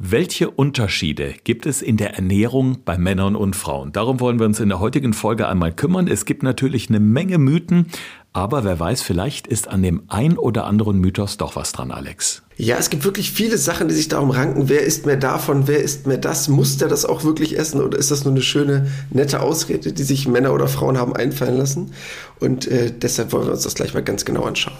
Welche 0.00 0.48
Unterschiede 0.48 1.34
gibt 1.42 1.66
es 1.66 1.82
in 1.82 1.96
der 1.96 2.14
Ernährung 2.14 2.78
bei 2.84 2.96
Männern 2.96 3.34
und 3.34 3.56
Frauen? 3.56 3.90
Darum 3.90 4.20
wollen 4.20 4.38
wir 4.38 4.46
uns 4.46 4.60
in 4.60 4.68
der 4.68 4.78
heutigen 4.78 5.12
Folge 5.12 5.48
einmal 5.48 5.72
kümmern. 5.72 6.06
Es 6.06 6.24
gibt 6.24 6.44
natürlich 6.44 6.88
eine 6.88 7.00
Menge 7.00 7.38
Mythen, 7.38 7.86
aber 8.32 8.62
wer 8.62 8.78
weiß, 8.78 9.02
vielleicht 9.02 9.48
ist 9.48 9.66
an 9.66 9.82
dem 9.82 10.02
ein 10.06 10.38
oder 10.38 10.66
anderen 10.66 11.00
Mythos 11.00 11.36
doch 11.36 11.56
was 11.56 11.72
dran, 11.72 11.90
Alex. 11.90 12.42
Ja, 12.56 12.76
es 12.76 12.90
gibt 12.90 13.02
wirklich 13.02 13.32
viele 13.32 13.58
Sachen, 13.58 13.88
die 13.88 13.94
sich 13.94 14.06
darum 14.06 14.30
ranken. 14.30 14.68
Wer 14.68 14.82
isst 14.82 15.04
mehr 15.04 15.16
davon? 15.16 15.66
Wer 15.66 15.82
isst 15.82 16.06
mehr 16.06 16.18
das? 16.18 16.46
Muss 16.46 16.76
der 16.76 16.86
das 16.86 17.04
auch 17.04 17.24
wirklich 17.24 17.58
essen? 17.58 17.80
Oder 17.80 17.98
ist 17.98 18.12
das 18.12 18.24
nur 18.24 18.32
eine 18.32 18.42
schöne, 18.42 18.86
nette 19.10 19.40
Ausrede, 19.40 19.92
die 19.92 20.04
sich 20.04 20.28
Männer 20.28 20.54
oder 20.54 20.68
Frauen 20.68 20.96
haben 20.96 21.16
einfallen 21.16 21.56
lassen? 21.56 21.90
Und 22.38 22.68
äh, 22.68 22.92
deshalb 22.96 23.32
wollen 23.32 23.46
wir 23.46 23.52
uns 23.52 23.64
das 23.64 23.74
gleich 23.74 23.94
mal 23.94 24.04
ganz 24.04 24.24
genau 24.24 24.44
anschauen. 24.44 24.76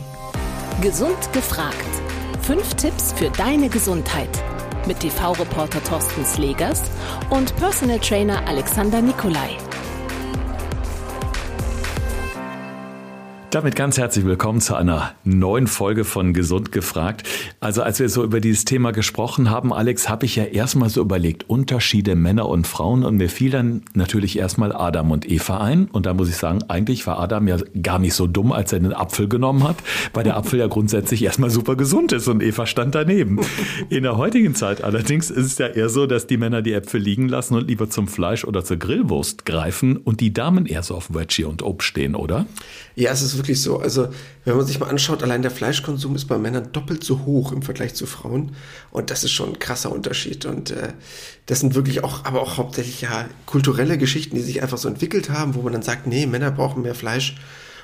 Gesund 0.81 1.33
gefragt. 1.33 1.75
Fünf 2.43 2.75
Tipps 2.75 3.13
für 3.15 3.31
deine 3.31 3.69
Gesundheit 3.69 4.31
mit 4.89 5.01
TV-Reporter 5.01 5.85
Thorsten 5.85 6.25
Slegers 6.25 6.83
und 7.31 7.55
Personal 7.57 8.01
Trainer 8.01 8.43
Alexander 8.49 9.01
Nikolai. 9.01 9.68
Damit 13.51 13.77
ganz 13.77 13.97
herzlich 13.97 14.27
willkommen 14.27 14.61
zu 14.61 14.75
einer 14.75 15.15
neuen 15.25 15.69
Folge 15.69 16.05
von 16.05 16.35
Gesund 16.35 16.71
gefragt. 16.71 17.27
Also 17.61 17.81
als 17.83 17.99
wir 17.99 18.11
so 18.11 18.23
über 18.23 18.41
dieses 18.41 18.67
Thema 18.67 18.91
gesprochen 18.91 19.49
haben, 19.49 19.73
Alex, 19.73 20.11
habe 20.11 20.27
ich 20.27 20.37
ja 20.37 20.45
erstmal 20.45 20.91
so 20.91 21.01
überlegt, 21.01 21.49
Unterschiede 21.49 22.15
Männer 22.15 22.47
und 22.47 22.67
Frauen 22.67 23.07
und 23.07 23.17
mir 23.17 23.31
fiel 23.31 23.51
dann 23.51 23.85
natürlich 23.95 24.39
erstmal 24.39 24.71
Adam 24.71 25.13
und 25.13 25.27
Eva 25.31 25.63
ein 25.63 25.87
und 25.87 26.05
da 26.05 26.13
muss 26.13 26.29
ich 26.29 26.37
sagen, 26.37 26.63
eigentlich 26.69 27.07
war 27.07 27.19
Adam 27.19 27.49
ja 27.49 27.57
gar 27.83 27.99
nicht 27.99 28.13
so 28.13 28.27
dumm, 28.27 28.53
als 28.53 28.75
er 28.75 28.81
den 28.81 28.93
Apfel 28.93 29.29
genommen 29.29 29.65
hat, 29.65 29.77
weil 30.13 30.25
der 30.25 30.37
Apfel 30.37 30.59
ja 30.59 30.67
grundsätzlich 30.67 31.25
erstmal 31.25 31.49
super 31.49 31.75
gesund 31.75 32.13
ist 32.13 32.29
und 32.29 32.43
Eva 32.43 32.67
stand 32.67 32.95
daneben. 32.95 33.41
In 33.89 34.03
der 34.03 34.19
heutigen 34.19 34.55
Zeit 34.57 34.85
allerdings 34.85 35.31
ist 35.31 35.47
es 35.47 35.57
ja 35.57 35.69
eher 35.69 35.89
so, 35.89 36.07
dass 36.07 36.27
die 36.27 36.37
Männer 36.37 36.61
die 36.61 36.75
Äpfel 36.75 37.01
liegen 37.01 37.31
lassen 37.31 37.55
und 37.55 37.67
lieber 37.67 37.89
zum 37.89 38.09
Fleisch 38.09 38.45
oder 38.45 38.63
zur 38.63 38.77
Grillwurst 38.77 39.47
greifen 39.47 39.97
und 39.97 40.21
die 40.21 40.35
Damen 40.35 40.67
eher 40.67 40.83
so 40.83 40.95
auf 40.95 41.15
Veggie 41.15 41.45
und 41.45 41.63
Obst 41.63 41.89
stehen, 41.89 42.15
oder? 42.15 42.45
Ja, 42.95 43.11
es 43.11 43.23
ist 43.23 43.38
wirklich 43.39 43.63
so. 43.63 43.79
Also, 43.79 44.09
wenn 44.45 44.57
man 44.57 44.67
sich 44.67 44.79
mal 44.79 44.89
anschaut, 44.89 45.23
allein 45.23 45.43
der 45.43 45.51
Fleischkonsum 45.51 46.15
ist 46.15 46.27
bei 46.27 46.39
Männern 46.39 46.71
doppelt 46.73 47.03
so 47.03 47.25
hoch 47.25 47.53
im 47.53 47.63
Vergleich 47.63 47.95
zu 47.95 48.07
Frauen. 48.07 48.53
Und 48.91 49.11
das 49.11 49.25
ist 49.25 49.33
schon 49.33 49.51
ein 49.51 49.59
krasser 49.59 49.91
Unterschied. 49.91 50.45
Und 50.45 50.71
äh, 50.71 50.93
das 51.47 51.61
sind 51.61 51.75
wirklich 51.75 52.05
auch, 52.05 52.25
aber 52.25 52.43
auch 52.43 52.59
hauptsächlich 52.59 53.01
ja 53.01 53.27
kulturelle 53.47 53.99
Geschichten, 53.99 54.37
die 54.37 54.43
sich 54.43 54.63
einfach 54.63 54.79
so 54.79 54.89
entwickelt 54.89 55.31
haben, 55.31 55.55
wo 55.55 55.63
man 55.63 55.73
dann 55.73 55.83
sagt, 55.83 56.07
nee, 56.07 56.27
Männer 56.27 56.51
brauchen 56.51 56.83
mehr 56.83 56.95
Fleisch. 56.95 57.37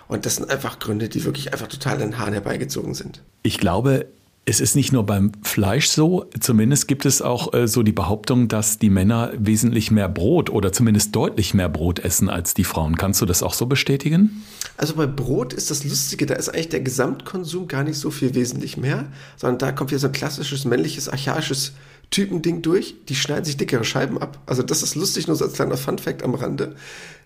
Und 0.07 0.27
das 0.27 0.37
sind 0.37 0.51
einfach 0.51 0.79
Gründe, 0.79 1.09
die 1.09 1.25
wirklich 1.25 1.53
einfach 1.53 1.69
total 1.69 1.95
in 1.95 2.11
den 2.11 2.19
Haaren 2.19 2.35
herbeigezogen 2.35 2.95
sind. 2.95 3.23
Ich 3.43 3.59
glaube, 3.59 4.07
es 4.47 4.61
ist 4.61 4.77
nicht 4.77 4.93
nur 4.93 5.07
beim 5.07 5.33
Fleisch 5.43 5.89
so, 5.89 6.27
zumindest 6.39 6.87
gibt 6.87 7.07
es 7.07 7.23
auch 7.23 7.55
äh, 7.55 7.67
so 7.67 7.83
die 7.83 7.93
Behauptung, 7.93 8.49
dass 8.49 8.79
die 8.79 8.91
Männer 8.91 9.33
wesentlich 9.39 9.91
mehr 9.91 10.09
Brot 10.09 10.51
oder 10.51 10.71
zumindest 10.71 11.17
deutlich 11.17 11.55
mehr 11.55 11.71
Brot 11.71 12.01
essen 12.01 12.29
als 12.29 12.53
die 12.53 12.65
Frauen. 12.65 12.97
Kannst 12.97 13.23
du 13.23 13.27
das 13.27 13.43
auch 13.43 13.55
so 13.55 13.67
bestätigen? 13.67 14.43
Also 14.77 14.97
bei 14.97 15.07
Brot 15.07 15.55
ist 15.55 15.71
das 15.71 15.85
Lustige, 15.85 16.27
da 16.27 16.35
ist 16.35 16.51
eigentlich 16.51 16.69
der 16.69 16.81
Gesamtkonsum 16.81 17.69
gar 17.69 17.85
nicht 17.85 17.97
so 17.97 18.11
viel 18.11 18.35
wesentlich 18.35 18.77
mehr, 18.77 19.07
sondern 19.37 19.59
da 19.59 19.73
kommt 19.73 19.91
hier 19.91 19.99
so 19.99 20.09
ein 20.09 20.13
klassisches 20.13 20.67
männliches, 20.67 21.09
archaisches 21.09 21.73
Typending 22.11 22.61
durch. 22.61 22.97
Die 23.09 23.15
schneiden 23.15 23.47
sich 23.47 23.57
dickere 23.57 23.85
Scheiben 23.85 24.19
ab. 24.19 24.39
Also 24.45 24.63
das 24.63 24.83
ist 24.83 24.95
lustig, 24.95 25.27
nur 25.27 25.37
so 25.37 25.47
als 25.47 25.55
kleiner 25.55 25.79
Funfact 25.79 26.23
am 26.23 26.35
Rande. 26.35 26.77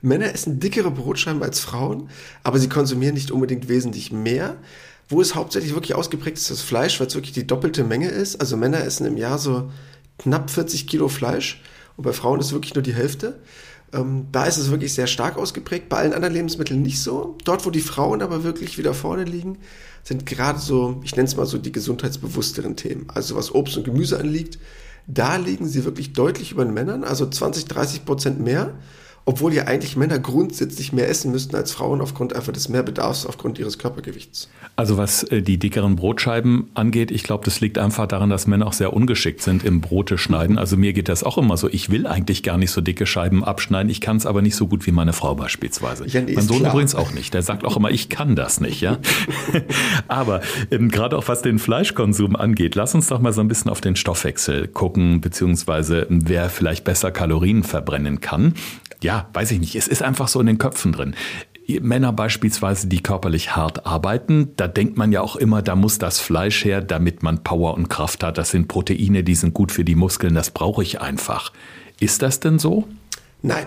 Männer 0.02 0.32
essen 0.32 0.60
dickere 0.60 0.92
Brotscheiben 0.92 1.42
als 1.42 1.58
Frauen, 1.58 2.10
aber 2.44 2.60
sie 2.60 2.68
konsumieren 2.68 3.14
nicht 3.14 3.32
unbedingt 3.32 3.68
wesentlich 3.68 4.12
mehr. 4.12 4.56
Wo 5.08 5.20
es 5.20 5.34
hauptsächlich 5.34 5.74
wirklich 5.74 5.94
ausgeprägt 5.94 6.36
ist, 6.36 6.50
das 6.50 6.60
Fleisch, 6.60 7.00
weil 7.00 7.06
es 7.06 7.14
wirklich 7.14 7.32
die 7.32 7.46
doppelte 7.46 7.84
Menge 7.84 8.08
ist. 8.08 8.40
Also 8.40 8.56
Männer 8.56 8.84
essen 8.84 9.06
im 9.06 9.16
Jahr 9.16 9.38
so 9.38 9.70
knapp 10.18 10.50
40 10.50 10.86
Kilo 10.86 11.08
Fleisch 11.08 11.62
und 11.96 12.04
bei 12.04 12.12
Frauen 12.12 12.40
ist 12.40 12.52
wirklich 12.52 12.74
nur 12.74 12.82
die 12.82 12.94
Hälfte. 12.94 13.40
Ähm, 13.92 14.26
da 14.32 14.44
ist 14.44 14.58
es 14.58 14.70
wirklich 14.70 14.92
sehr 14.92 15.06
stark 15.06 15.38
ausgeprägt, 15.38 15.88
bei 15.88 15.96
allen 15.96 16.12
anderen 16.12 16.34
Lebensmitteln 16.34 16.82
nicht 16.82 17.00
so. 17.00 17.38
Dort, 17.44 17.64
wo 17.64 17.70
die 17.70 17.80
Frauen 17.80 18.20
aber 18.20 18.44
wirklich 18.44 18.76
wieder 18.76 18.92
vorne 18.92 19.24
liegen, 19.24 19.58
sind 20.02 20.26
gerade 20.26 20.58
so, 20.58 21.00
ich 21.04 21.16
nenne 21.16 21.26
es 21.26 21.36
mal 21.36 21.46
so 21.46 21.58
die 21.58 21.72
gesundheitsbewussteren 21.72 22.76
Themen. 22.76 23.06
Also 23.08 23.34
was 23.34 23.54
Obst 23.54 23.76
und 23.76 23.84
Gemüse 23.84 24.18
anliegt, 24.18 24.58
da 25.06 25.36
liegen 25.36 25.66
sie 25.66 25.84
wirklich 25.84 26.12
deutlich 26.12 26.52
über 26.52 26.64
den 26.64 26.74
Männern, 26.74 27.02
also 27.02 27.26
20, 27.26 27.64
30 27.64 28.04
Prozent 28.04 28.40
mehr 28.40 28.74
obwohl 29.28 29.52
ja 29.52 29.64
eigentlich 29.64 29.94
Männer 29.94 30.18
grundsätzlich 30.18 30.94
mehr 30.94 31.06
essen 31.06 31.32
müssten 31.32 31.54
als 31.54 31.70
Frauen 31.70 32.00
aufgrund 32.00 32.34
einfach 32.34 32.50
des 32.50 32.70
Mehrbedarfs 32.70 33.26
aufgrund 33.26 33.58
ihres 33.58 33.76
Körpergewichts. 33.76 34.48
Also 34.74 34.96
was 34.96 35.22
äh, 35.24 35.42
die 35.42 35.58
dickeren 35.58 35.96
Brotscheiben 35.96 36.70
angeht, 36.72 37.10
ich 37.10 37.24
glaube, 37.24 37.44
das 37.44 37.60
liegt 37.60 37.76
einfach 37.76 38.06
daran, 38.06 38.30
dass 38.30 38.46
Männer 38.46 38.66
auch 38.66 38.72
sehr 38.72 38.94
ungeschickt 38.94 39.42
sind 39.42 39.64
im 39.64 39.82
Brote 39.82 40.16
schneiden. 40.16 40.56
Also 40.56 40.78
mir 40.78 40.94
geht 40.94 41.10
das 41.10 41.24
auch 41.24 41.36
immer 41.36 41.58
so. 41.58 41.68
Ich 41.68 41.90
will 41.90 42.06
eigentlich 42.06 42.42
gar 42.42 42.56
nicht 42.56 42.70
so 42.70 42.80
dicke 42.80 43.04
Scheiben 43.04 43.44
abschneiden. 43.44 43.90
Ich 43.90 44.00
kann 44.00 44.16
es 44.16 44.24
aber 44.24 44.40
nicht 44.40 44.56
so 44.56 44.66
gut 44.66 44.86
wie 44.86 44.92
meine 44.92 45.12
Frau 45.12 45.34
beispielsweise. 45.34 46.06
Ja, 46.06 46.22
nee, 46.22 46.32
mein 46.32 46.46
Sohn 46.46 46.60
klar. 46.60 46.72
übrigens 46.72 46.94
auch 46.94 47.12
nicht. 47.12 47.34
Der 47.34 47.42
sagt 47.42 47.66
auch 47.66 47.76
immer, 47.76 47.90
ich 47.90 48.08
kann 48.08 48.34
das 48.34 48.62
nicht, 48.62 48.80
ja. 48.80 48.96
aber 50.08 50.40
ähm, 50.70 50.88
gerade 50.90 51.18
auch 51.18 51.28
was 51.28 51.42
den 51.42 51.58
Fleischkonsum 51.58 52.34
angeht, 52.34 52.76
lass 52.76 52.94
uns 52.94 53.08
doch 53.08 53.20
mal 53.20 53.34
so 53.34 53.42
ein 53.42 53.48
bisschen 53.48 53.70
auf 53.70 53.82
den 53.82 53.94
Stoffwechsel 53.94 54.68
gucken, 54.68 55.20
beziehungsweise 55.20 56.06
wer 56.08 56.48
vielleicht 56.48 56.84
besser 56.84 57.10
Kalorien 57.10 57.62
verbrennen 57.62 58.22
kann 58.22 58.54
ja, 59.02 59.28
weiß 59.32 59.50
ich 59.52 59.60
nicht, 59.60 59.74
es 59.76 59.88
ist 59.88 60.02
einfach 60.02 60.28
so 60.28 60.40
in 60.40 60.46
den 60.46 60.58
Köpfen 60.58 60.92
drin. 60.92 61.14
Männer 61.80 62.12
beispielsweise, 62.12 62.86
die 62.86 63.02
körperlich 63.02 63.54
hart 63.54 63.84
arbeiten, 63.84 64.52
da 64.56 64.68
denkt 64.68 64.96
man 64.96 65.12
ja 65.12 65.20
auch 65.20 65.36
immer, 65.36 65.60
da 65.60 65.76
muss 65.76 65.98
das 65.98 66.18
Fleisch 66.18 66.64
her, 66.64 66.80
damit 66.80 67.22
man 67.22 67.44
Power 67.44 67.74
und 67.74 67.88
Kraft 67.88 68.24
hat. 68.24 68.38
Das 68.38 68.50
sind 68.50 68.68
Proteine, 68.68 69.22
die 69.22 69.34
sind 69.34 69.52
gut 69.52 69.70
für 69.70 69.84
die 69.84 69.94
Muskeln, 69.94 70.34
das 70.34 70.50
brauche 70.50 70.82
ich 70.82 71.00
einfach. 71.02 71.52
Ist 72.00 72.22
das 72.22 72.40
denn 72.40 72.58
so? 72.58 72.88
Nein, 73.42 73.66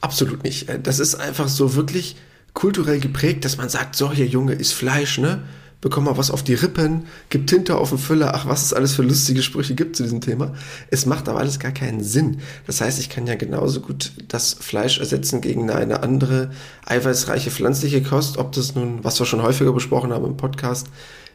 absolut 0.00 0.42
nicht. 0.42 0.68
Das 0.82 0.98
ist 0.98 1.16
einfach 1.16 1.48
so 1.48 1.74
wirklich 1.74 2.16
kulturell 2.54 3.00
geprägt, 3.00 3.44
dass 3.44 3.58
man 3.58 3.68
sagt, 3.68 3.94
so 3.94 4.10
hier 4.10 4.26
Junge, 4.26 4.54
ist 4.54 4.72
Fleisch, 4.72 5.18
ne? 5.18 5.42
Bekomm 5.84 6.04
mal 6.04 6.16
was 6.16 6.30
auf 6.30 6.42
die 6.42 6.54
Rippen, 6.54 7.04
gib 7.28 7.46
Tinte 7.46 7.76
auf 7.76 7.90
den 7.90 7.98
Füller, 7.98 8.32
ach, 8.34 8.46
was 8.46 8.64
es 8.64 8.72
alles 8.72 8.94
für 8.94 9.02
lustige 9.02 9.42
Sprüche 9.42 9.74
gibt 9.74 9.96
zu 9.96 10.02
diesem 10.02 10.22
Thema. 10.22 10.54
Es 10.90 11.04
macht 11.04 11.28
aber 11.28 11.40
alles 11.40 11.58
gar 11.58 11.72
keinen 11.72 12.02
Sinn. 12.02 12.38
Das 12.66 12.80
heißt, 12.80 12.98
ich 12.98 13.10
kann 13.10 13.26
ja 13.26 13.34
genauso 13.34 13.82
gut 13.82 14.12
das 14.28 14.54
Fleisch 14.54 14.98
ersetzen 14.98 15.42
gegen 15.42 15.70
eine 15.70 16.02
andere 16.02 16.50
eiweißreiche 16.86 17.50
pflanzliche 17.50 18.02
Kost, 18.02 18.38
ob 18.38 18.52
das 18.52 18.74
nun, 18.74 19.04
was 19.04 19.18
wir 19.20 19.26
schon 19.26 19.42
häufiger 19.42 19.74
besprochen 19.74 20.10
haben 20.10 20.24
im 20.24 20.38
Podcast, 20.38 20.86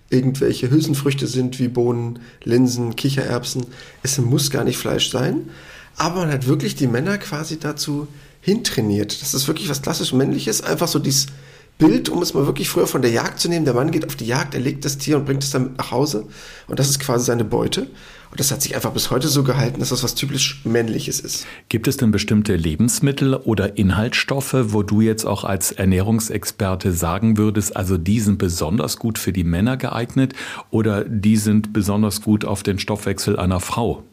irgendwelche 0.09 0.71
Hülsenfrüchte 0.71 1.27
sind 1.27 1.59
wie 1.59 1.67
Bohnen, 1.67 2.17
Linsen, 2.43 2.95
Kichererbsen. 2.95 3.67
Es 4.01 4.17
muss 4.17 4.49
gar 4.49 4.63
nicht 4.63 4.79
Fleisch 4.79 5.11
sein, 5.11 5.51
aber 5.95 6.21
man 6.21 6.31
hat 6.31 6.47
wirklich 6.47 6.73
die 6.73 6.87
Männer 6.87 7.19
quasi 7.19 7.59
dazu 7.59 8.07
hintrainiert. 8.41 9.21
Das 9.21 9.35
ist 9.35 9.47
wirklich 9.47 9.69
was 9.69 9.83
klassisch 9.83 10.11
männliches, 10.11 10.63
einfach 10.63 10.87
so 10.87 10.97
dieses 10.97 11.27
Bild, 11.79 12.09
um 12.09 12.21
es 12.21 12.33
mal 12.33 12.45
wirklich 12.45 12.69
früher 12.69 12.87
von 12.87 13.01
der 13.01 13.09
Jagd 13.09 13.39
zu 13.39 13.47
nehmen. 13.47 13.63
Der 13.63 13.73
Mann 13.73 13.89
geht 13.89 14.05
auf 14.05 14.17
die 14.17 14.25
Jagd, 14.25 14.53
er 14.53 14.59
legt 14.59 14.83
das 14.83 14.97
Tier 14.97 15.15
und 15.17 15.25
bringt 15.25 15.43
es 15.43 15.49
dann 15.49 15.75
nach 15.77 15.91
Hause. 15.91 16.25
Und 16.67 16.77
das 16.77 16.89
ist 16.89 16.99
quasi 16.99 17.25
seine 17.25 17.45
Beute. 17.45 17.87
Und 18.31 18.39
das 18.39 18.51
hat 18.51 18.61
sich 18.61 18.75
einfach 18.75 18.91
bis 18.91 19.09
heute 19.09 19.29
so 19.29 19.43
gehalten, 19.43 19.79
dass 19.79 19.89
das 19.89 20.03
was 20.03 20.13
typisch 20.13 20.61
Männliches 20.65 21.21
ist. 21.21 21.47
Gibt 21.69 21.87
es 21.87 21.95
denn 21.95 22.11
bestimmte 22.11 22.57
Lebensmittel 22.57 23.33
oder 23.33 23.77
Inhaltsstoffe, 23.77 24.55
wo 24.73 24.83
du 24.83 24.99
jetzt 24.99 25.25
auch 25.25 25.45
als 25.45 25.71
Ernährungsexperte 25.71 26.91
sagen 26.91 27.37
würdest, 27.37 27.75
also 27.77 27.97
die 27.97 28.19
sind 28.19 28.37
besonders 28.37 28.97
gut 28.97 29.17
für 29.17 29.31
die 29.31 29.45
Männer 29.45 29.77
geeignet 29.77 30.33
oder 30.69 31.05
die 31.05 31.37
sind 31.37 31.71
besonders 31.71 32.21
gut 32.21 32.43
auf 32.43 32.61
den 32.61 32.77
Stoffwechsel 32.77 33.39
einer 33.39 33.61
Frau 33.61 34.03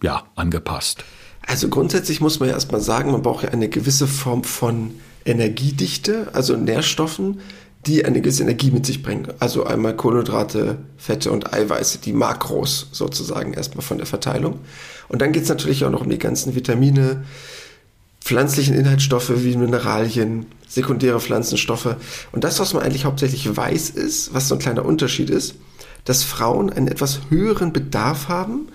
ja, 0.00 0.22
angepasst? 0.36 1.04
Also 1.44 1.68
grundsätzlich 1.68 2.20
muss 2.20 2.38
man 2.38 2.50
ja 2.50 2.54
erstmal 2.54 2.80
sagen, 2.80 3.10
man 3.10 3.22
braucht 3.22 3.42
ja 3.42 3.50
eine 3.50 3.68
gewisse 3.68 4.06
Form 4.06 4.44
von 4.44 4.92
Energiedichte, 5.24 6.28
also 6.32 6.56
Nährstoffen, 6.56 7.40
die 7.86 8.04
eine 8.04 8.20
gewisse 8.20 8.42
Energie 8.42 8.70
mit 8.70 8.84
sich 8.84 9.02
bringen. 9.02 9.28
Also 9.38 9.64
einmal 9.64 9.96
Kohlenhydrate, 9.96 10.78
Fette 10.98 11.30
und 11.30 11.52
Eiweiße, 11.52 11.98
die 11.98 12.12
Makros 12.12 12.88
sozusagen 12.92 13.54
erstmal 13.54 13.84
von 13.84 13.98
der 13.98 14.06
Verteilung. 14.06 14.60
Und 15.08 15.22
dann 15.22 15.32
geht 15.32 15.44
es 15.44 15.48
natürlich 15.48 15.84
auch 15.84 15.90
noch 15.90 16.02
um 16.02 16.10
die 16.10 16.18
ganzen 16.18 16.54
Vitamine, 16.54 17.24
pflanzlichen 18.20 18.74
Inhaltsstoffe 18.74 19.32
wie 19.34 19.56
Mineralien, 19.56 20.46
sekundäre 20.68 21.20
Pflanzenstoffe. 21.20 21.96
Und 22.32 22.44
das, 22.44 22.60
was 22.60 22.74
man 22.74 22.82
eigentlich 22.82 23.06
hauptsächlich 23.06 23.56
weiß, 23.56 23.90
ist, 23.90 24.34
was 24.34 24.48
so 24.48 24.54
ein 24.54 24.60
kleiner 24.60 24.84
Unterschied 24.84 25.30
ist, 25.30 25.54
dass 26.04 26.22
Frauen 26.22 26.70
einen 26.70 26.88
etwas 26.88 27.20
höheren 27.30 27.72
Bedarf 27.72 28.28
haben 28.28 28.68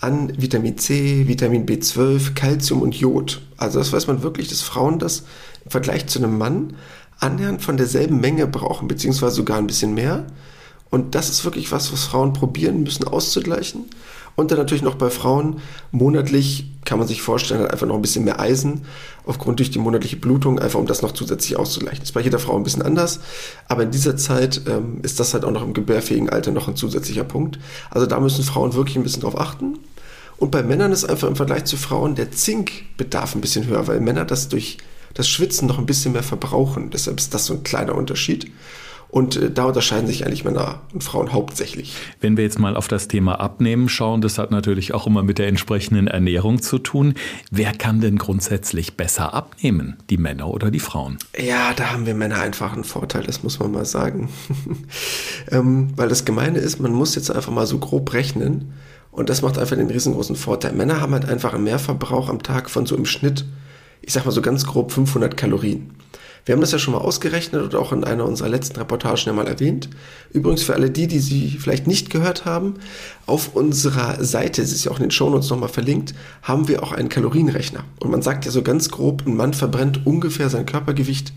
an 0.00 0.32
Vitamin 0.40 0.78
C, 0.78 1.28
Vitamin 1.28 1.66
B12, 1.66 2.34
Calcium 2.34 2.82
und 2.82 2.94
Jod. 2.94 3.42
Also 3.56 3.78
das 3.78 3.92
weiß 3.92 4.06
man 4.06 4.22
wirklich, 4.22 4.48
dass 4.48 4.62
Frauen 4.62 4.98
das 4.98 5.24
im 5.64 5.70
Vergleich 5.70 6.06
zu 6.06 6.18
einem 6.18 6.38
Mann 6.38 6.74
annähernd 7.18 7.62
von 7.62 7.76
derselben 7.76 8.18
Menge 8.18 8.46
brauchen, 8.46 8.88
beziehungsweise 8.88 9.36
sogar 9.36 9.58
ein 9.58 9.66
bisschen 9.66 9.94
mehr. 9.94 10.26
Und 10.88 11.14
das 11.14 11.28
ist 11.30 11.44
wirklich 11.44 11.70
was, 11.70 11.92
was 11.92 12.04
Frauen 12.04 12.32
probieren 12.32 12.82
müssen 12.82 13.06
auszugleichen. 13.06 13.84
Und 14.36 14.50
dann 14.50 14.58
natürlich 14.58 14.82
noch 14.82 14.94
bei 14.94 15.10
Frauen 15.10 15.60
monatlich 15.92 16.70
kann 16.84 16.98
man 16.98 17.06
sich 17.06 17.20
vorstellen, 17.20 17.66
einfach 17.66 17.86
noch 17.86 17.94
ein 17.94 18.02
bisschen 18.02 18.24
mehr 18.24 18.40
Eisen 18.40 18.82
aufgrund 19.26 19.58
durch 19.58 19.70
die 19.70 19.78
monatliche 19.78 20.16
Blutung, 20.16 20.58
einfach 20.58 20.78
um 20.78 20.86
das 20.86 21.02
noch 21.02 21.12
zusätzlich 21.12 21.58
auszugleichen. 21.58 22.00
Das 22.00 22.08
ist 22.08 22.14
bei 22.14 22.22
jeder 22.22 22.38
Frau 22.38 22.56
ein 22.56 22.62
bisschen 22.62 22.82
anders, 22.82 23.20
aber 23.68 23.82
in 23.82 23.90
dieser 23.90 24.16
Zeit 24.16 24.62
ähm, 24.66 25.00
ist 25.02 25.20
das 25.20 25.34
halt 25.34 25.44
auch 25.44 25.50
noch 25.50 25.62
im 25.62 25.74
gebärfähigen 25.74 26.30
Alter 26.30 26.52
noch 26.52 26.68
ein 26.68 26.76
zusätzlicher 26.76 27.24
Punkt. 27.24 27.58
Also 27.90 28.06
da 28.06 28.18
müssen 28.18 28.42
Frauen 28.42 28.74
wirklich 28.74 28.96
ein 28.96 29.02
bisschen 29.02 29.22
drauf 29.22 29.38
achten. 29.38 29.78
Und 30.40 30.50
bei 30.50 30.62
Männern 30.62 30.90
ist 30.90 31.04
einfach 31.04 31.28
im 31.28 31.36
Vergleich 31.36 31.66
zu 31.66 31.76
Frauen 31.76 32.14
der 32.14 32.32
Zinkbedarf 32.32 33.34
ein 33.34 33.42
bisschen 33.42 33.66
höher, 33.66 33.86
weil 33.86 34.00
Männer 34.00 34.24
das 34.24 34.48
durch 34.48 34.78
das 35.12 35.28
Schwitzen 35.28 35.68
noch 35.68 35.78
ein 35.78 35.84
bisschen 35.84 36.12
mehr 36.12 36.22
verbrauchen. 36.22 36.88
Deshalb 36.90 37.18
ist 37.18 37.34
das 37.34 37.44
so 37.44 37.54
ein 37.54 37.62
kleiner 37.62 37.94
Unterschied. 37.94 38.50
Und 39.08 39.36
äh, 39.36 39.50
da 39.50 39.64
unterscheiden 39.64 40.06
sich 40.06 40.24
eigentlich 40.24 40.44
Männer 40.44 40.80
und 40.94 41.04
Frauen 41.04 41.34
hauptsächlich. 41.34 41.94
Wenn 42.22 42.38
wir 42.38 42.44
jetzt 42.44 42.58
mal 42.58 42.74
auf 42.74 42.88
das 42.88 43.06
Thema 43.06 43.38
Abnehmen 43.38 43.90
schauen, 43.90 44.22
das 44.22 44.38
hat 44.38 44.50
natürlich 44.50 44.94
auch 44.94 45.06
immer 45.06 45.22
mit 45.22 45.38
der 45.38 45.48
entsprechenden 45.48 46.06
Ernährung 46.06 46.62
zu 46.62 46.78
tun. 46.78 47.14
Wer 47.50 47.72
kann 47.72 48.00
denn 48.00 48.16
grundsätzlich 48.16 48.96
besser 48.96 49.34
abnehmen, 49.34 49.98
die 50.08 50.16
Männer 50.16 50.48
oder 50.48 50.70
die 50.70 50.80
Frauen? 50.80 51.18
Ja, 51.38 51.74
da 51.74 51.92
haben 51.92 52.06
wir 52.06 52.14
Männer 52.14 52.40
einfach 52.40 52.72
einen 52.72 52.84
Vorteil, 52.84 53.24
das 53.24 53.42
muss 53.42 53.58
man 53.58 53.72
mal 53.72 53.84
sagen. 53.84 54.30
ähm, 55.50 55.88
weil 55.96 56.08
das 56.08 56.24
Gemeine 56.24 56.60
ist, 56.60 56.80
man 56.80 56.92
muss 56.92 57.14
jetzt 57.14 57.30
einfach 57.30 57.52
mal 57.52 57.66
so 57.66 57.78
grob 57.78 58.14
rechnen. 58.14 58.72
Und 59.10 59.28
das 59.28 59.42
macht 59.42 59.58
einfach 59.58 59.76
den 59.76 59.90
riesengroßen 59.90 60.36
Vorteil. 60.36 60.72
Männer 60.72 61.00
haben 61.00 61.12
halt 61.12 61.28
einfach 61.28 61.54
einen 61.54 61.64
Mehrverbrauch 61.64 62.28
am 62.28 62.42
Tag 62.42 62.70
von 62.70 62.86
so 62.86 62.96
im 62.96 63.06
Schnitt, 63.06 63.44
ich 64.02 64.12
sag 64.12 64.24
mal 64.24 64.30
so 64.30 64.42
ganz 64.42 64.66
grob 64.66 64.92
500 64.92 65.36
Kalorien. 65.36 65.90
Wir 66.44 66.54
haben 66.54 66.60
das 66.60 66.72
ja 66.72 66.78
schon 66.78 66.94
mal 66.94 67.00
ausgerechnet 67.00 67.62
und 67.62 67.74
auch 67.74 67.92
in 67.92 68.02
einer 68.02 68.24
unserer 68.24 68.48
letzten 68.48 68.78
Reportagen 68.78 69.22
ja 69.26 69.32
mal 69.32 69.46
erwähnt. 69.46 69.90
Übrigens 70.32 70.62
für 70.62 70.74
alle 70.74 70.90
die, 70.90 71.06
die 71.06 71.18
sie 71.18 71.58
vielleicht 71.60 71.86
nicht 71.86 72.08
gehört 72.10 72.44
haben, 72.44 72.74
auf 73.26 73.54
unserer 73.54 74.24
Seite, 74.24 74.62
es 74.62 74.72
ist 74.72 74.84
ja 74.84 74.90
auch 74.90 74.96
in 74.96 75.04
den 75.04 75.10
Shownotes 75.10 75.50
nochmal 75.50 75.68
verlinkt, 75.68 76.14
haben 76.42 76.66
wir 76.68 76.82
auch 76.82 76.92
einen 76.92 77.10
Kalorienrechner. 77.10 77.84
Und 78.00 78.10
man 78.10 78.22
sagt 78.22 78.46
ja 78.46 78.50
so 78.50 78.62
ganz 78.62 78.88
grob, 78.88 79.26
ein 79.26 79.36
Mann 79.36 79.52
verbrennt 79.52 80.06
ungefähr 80.06 80.48
sein 80.48 80.66
Körpergewicht 80.66 81.34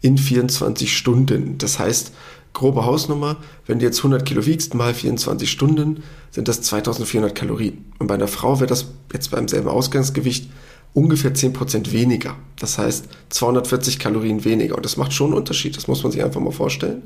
in 0.00 0.18
24 0.18 0.96
Stunden. 0.96 1.58
Das 1.58 1.78
heißt, 1.78 2.12
grobe 2.52 2.84
Hausnummer, 2.84 3.36
wenn 3.66 3.78
du 3.78 3.84
jetzt 3.84 3.98
100 3.98 4.24
Kilo 4.24 4.44
wiegst 4.46 4.74
mal 4.74 4.94
24 4.94 5.50
Stunden, 5.50 6.02
sind 6.30 6.48
das 6.48 6.62
2400 6.62 7.34
Kalorien. 7.34 7.92
Und 7.98 8.06
bei 8.06 8.14
einer 8.14 8.28
Frau 8.28 8.60
wäre 8.60 8.68
das 8.68 8.86
jetzt 9.12 9.30
beim 9.30 9.48
selben 9.48 9.68
Ausgangsgewicht 9.68 10.50
ungefähr 10.92 11.34
10% 11.34 11.92
weniger. 11.92 12.36
Das 12.58 12.78
heißt 12.78 13.06
240 13.28 13.98
Kalorien 13.98 14.44
weniger. 14.44 14.76
Und 14.76 14.84
das 14.84 14.96
macht 14.96 15.12
schon 15.12 15.28
einen 15.28 15.38
Unterschied. 15.38 15.76
Das 15.76 15.88
muss 15.88 16.02
man 16.02 16.12
sich 16.12 16.22
einfach 16.22 16.40
mal 16.40 16.50
vorstellen. 16.50 17.02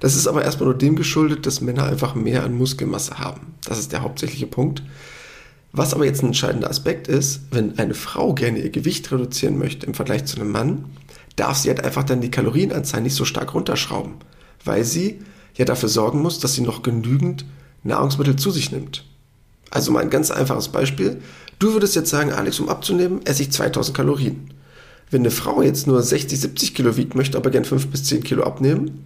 Das 0.00 0.16
ist 0.16 0.26
aber 0.26 0.44
erstmal 0.44 0.68
nur 0.68 0.78
dem 0.78 0.96
geschuldet, 0.96 1.46
dass 1.46 1.60
Männer 1.60 1.84
einfach 1.84 2.14
mehr 2.14 2.44
an 2.44 2.56
Muskelmasse 2.56 3.18
haben. 3.18 3.54
Das 3.64 3.78
ist 3.78 3.92
der 3.92 4.02
hauptsächliche 4.02 4.46
Punkt. 4.46 4.82
Was 5.72 5.94
aber 5.94 6.04
jetzt 6.04 6.22
ein 6.22 6.26
entscheidender 6.26 6.70
Aspekt 6.70 7.08
ist, 7.08 7.40
wenn 7.50 7.78
eine 7.78 7.94
Frau 7.94 8.34
gerne 8.34 8.60
ihr 8.60 8.70
Gewicht 8.70 9.10
reduzieren 9.10 9.58
möchte 9.58 9.86
im 9.86 9.94
Vergleich 9.94 10.24
zu 10.24 10.36
einem 10.36 10.52
Mann, 10.52 10.84
darf 11.36 11.58
sie 11.58 11.68
halt 11.68 11.82
einfach 11.82 12.04
dann 12.04 12.20
die 12.20 12.30
Kalorienanzahl 12.30 13.00
nicht 13.00 13.16
so 13.16 13.24
stark 13.24 13.54
runterschrauben, 13.54 14.14
weil 14.64 14.84
sie 14.84 15.20
ja 15.54 15.64
dafür 15.64 15.88
sorgen 15.88 16.20
muss, 16.22 16.38
dass 16.40 16.54
sie 16.54 16.62
noch 16.62 16.82
genügend 16.82 17.44
Nahrungsmittel 17.82 18.36
zu 18.36 18.50
sich 18.50 18.72
nimmt. 18.72 19.04
Also 19.70 19.92
mal 19.92 20.02
ein 20.02 20.10
ganz 20.10 20.30
einfaches 20.30 20.68
Beispiel. 20.68 21.20
Du 21.58 21.72
würdest 21.72 21.94
jetzt 21.94 22.10
sagen, 22.10 22.32
Alex, 22.32 22.60
um 22.60 22.68
abzunehmen, 22.68 23.20
esse 23.24 23.42
ich 23.42 23.52
2000 23.52 23.96
Kalorien. 23.96 24.50
Wenn 25.10 25.22
eine 25.22 25.30
Frau 25.30 25.62
jetzt 25.62 25.86
nur 25.86 26.02
60, 26.02 26.40
70 26.40 26.74
Kilo 26.74 26.96
wiegt, 26.96 27.14
möchte 27.14 27.36
aber 27.36 27.50
gern 27.50 27.64
5 27.64 27.88
bis 27.88 28.04
10 28.04 28.24
Kilo 28.24 28.42
abnehmen, 28.44 29.04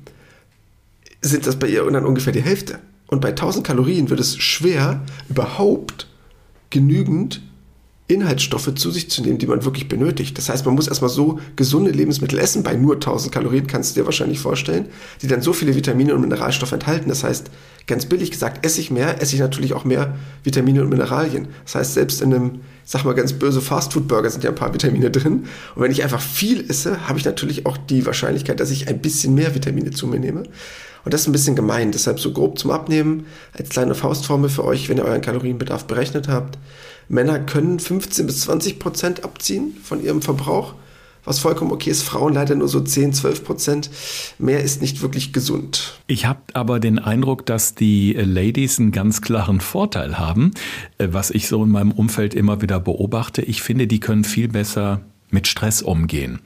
sind 1.20 1.46
das 1.46 1.56
bei 1.56 1.66
ihr 1.66 1.84
dann 1.90 2.06
ungefähr 2.06 2.32
die 2.32 2.42
Hälfte. 2.42 2.78
Und 3.08 3.20
bei 3.20 3.30
1000 3.30 3.66
Kalorien 3.66 4.10
wird 4.10 4.20
es 4.20 4.36
schwer, 4.38 5.02
überhaupt 5.28 6.06
genügend 6.70 7.42
Inhaltsstoffe 8.08 8.74
zu 8.74 8.90
sich 8.90 9.10
zu 9.10 9.22
nehmen, 9.22 9.36
die 9.36 9.46
man 9.46 9.64
wirklich 9.64 9.86
benötigt. 9.86 10.38
Das 10.38 10.48
heißt, 10.48 10.64
man 10.64 10.74
muss 10.74 10.88
erstmal 10.88 11.10
so 11.10 11.40
gesunde 11.56 11.90
Lebensmittel 11.90 12.38
essen, 12.38 12.62
bei 12.62 12.74
nur 12.74 12.94
1000 12.94 13.32
Kalorien 13.32 13.66
kannst 13.66 13.94
du 13.94 14.00
dir 14.00 14.06
wahrscheinlich 14.06 14.40
vorstellen, 14.40 14.86
die 15.20 15.26
dann 15.26 15.42
so 15.42 15.52
viele 15.52 15.74
Vitamine 15.74 16.14
und 16.14 16.22
Mineralstoffe 16.22 16.72
enthalten. 16.72 17.10
Das 17.10 17.22
heißt, 17.22 17.50
ganz 17.86 18.06
billig 18.06 18.30
gesagt, 18.30 18.64
esse 18.64 18.80
ich 18.80 18.90
mehr, 18.90 19.20
esse 19.20 19.34
ich 19.34 19.40
natürlich 19.40 19.74
auch 19.74 19.84
mehr 19.84 20.16
Vitamine 20.42 20.82
und 20.82 20.88
Mineralien. 20.88 21.48
Das 21.64 21.74
heißt, 21.74 21.94
selbst 21.94 22.22
in 22.22 22.32
einem, 22.32 22.60
sag 22.84 23.04
mal 23.04 23.14
ganz 23.14 23.34
böse 23.34 23.60
Fastfood-Burger 23.60 24.30
sind 24.30 24.42
ja 24.42 24.50
ein 24.50 24.56
paar 24.56 24.72
Vitamine 24.72 25.10
drin. 25.10 25.44
Und 25.74 25.82
wenn 25.82 25.92
ich 25.92 26.02
einfach 26.02 26.22
viel 26.22 26.64
esse, 26.70 27.08
habe 27.08 27.18
ich 27.18 27.26
natürlich 27.26 27.66
auch 27.66 27.76
die 27.76 28.06
Wahrscheinlichkeit, 28.06 28.58
dass 28.58 28.70
ich 28.70 28.88
ein 28.88 29.00
bisschen 29.00 29.34
mehr 29.34 29.54
Vitamine 29.54 29.90
zu 29.90 30.06
mir 30.06 30.18
nehme. 30.18 30.44
Und 31.04 31.14
das 31.14 31.22
ist 31.22 31.28
ein 31.28 31.32
bisschen 31.32 31.56
gemein. 31.56 31.92
Deshalb 31.92 32.20
so 32.20 32.32
grob 32.32 32.58
zum 32.58 32.70
Abnehmen 32.70 33.26
als 33.52 33.68
kleine 33.68 33.94
Faustformel 33.94 34.50
für 34.50 34.64
euch, 34.64 34.88
wenn 34.88 34.98
ihr 34.98 35.04
euren 35.04 35.20
Kalorienbedarf 35.20 35.86
berechnet 35.86 36.28
habt. 36.28 36.58
Männer 37.08 37.38
können 37.38 37.78
15 37.78 38.26
bis 38.26 38.42
20 38.42 38.78
Prozent 38.78 39.24
abziehen 39.24 39.76
von 39.82 40.02
ihrem 40.02 40.20
Verbrauch, 40.22 40.74
was 41.24 41.38
vollkommen 41.38 41.72
okay 41.72 41.90
ist. 41.90 42.02
Frauen 42.02 42.34
leider 42.34 42.54
nur 42.54 42.68
so 42.68 42.80
10, 42.80 43.12
12 43.12 43.44
Prozent. 43.44 43.90
Mehr 44.38 44.62
ist 44.62 44.82
nicht 44.82 45.02
wirklich 45.02 45.32
gesund. 45.32 46.00
Ich 46.06 46.26
habe 46.26 46.40
aber 46.52 46.80
den 46.80 46.98
Eindruck, 46.98 47.46
dass 47.46 47.74
die 47.74 48.12
Ladies 48.12 48.78
einen 48.78 48.92
ganz 48.92 49.20
klaren 49.22 49.60
Vorteil 49.60 50.18
haben, 50.18 50.52
äh, 50.98 51.08
was 51.10 51.30
ich 51.30 51.48
so 51.48 51.64
in 51.64 51.70
meinem 51.70 51.92
Umfeld 51.92 52.34
immer 52.34 52.60
wieder 52.60 52.80
beobachte. 52.80 53.42
Ich 53.42 53.62
finde, 53.62 53.86
die 53.86 54.00
können 54.00 54.24
viel 54.24 54.48
besser 54.48 55.00
mit 55.30 55.46
Stress 55.46 55.82
umgehen. 55.82 56.40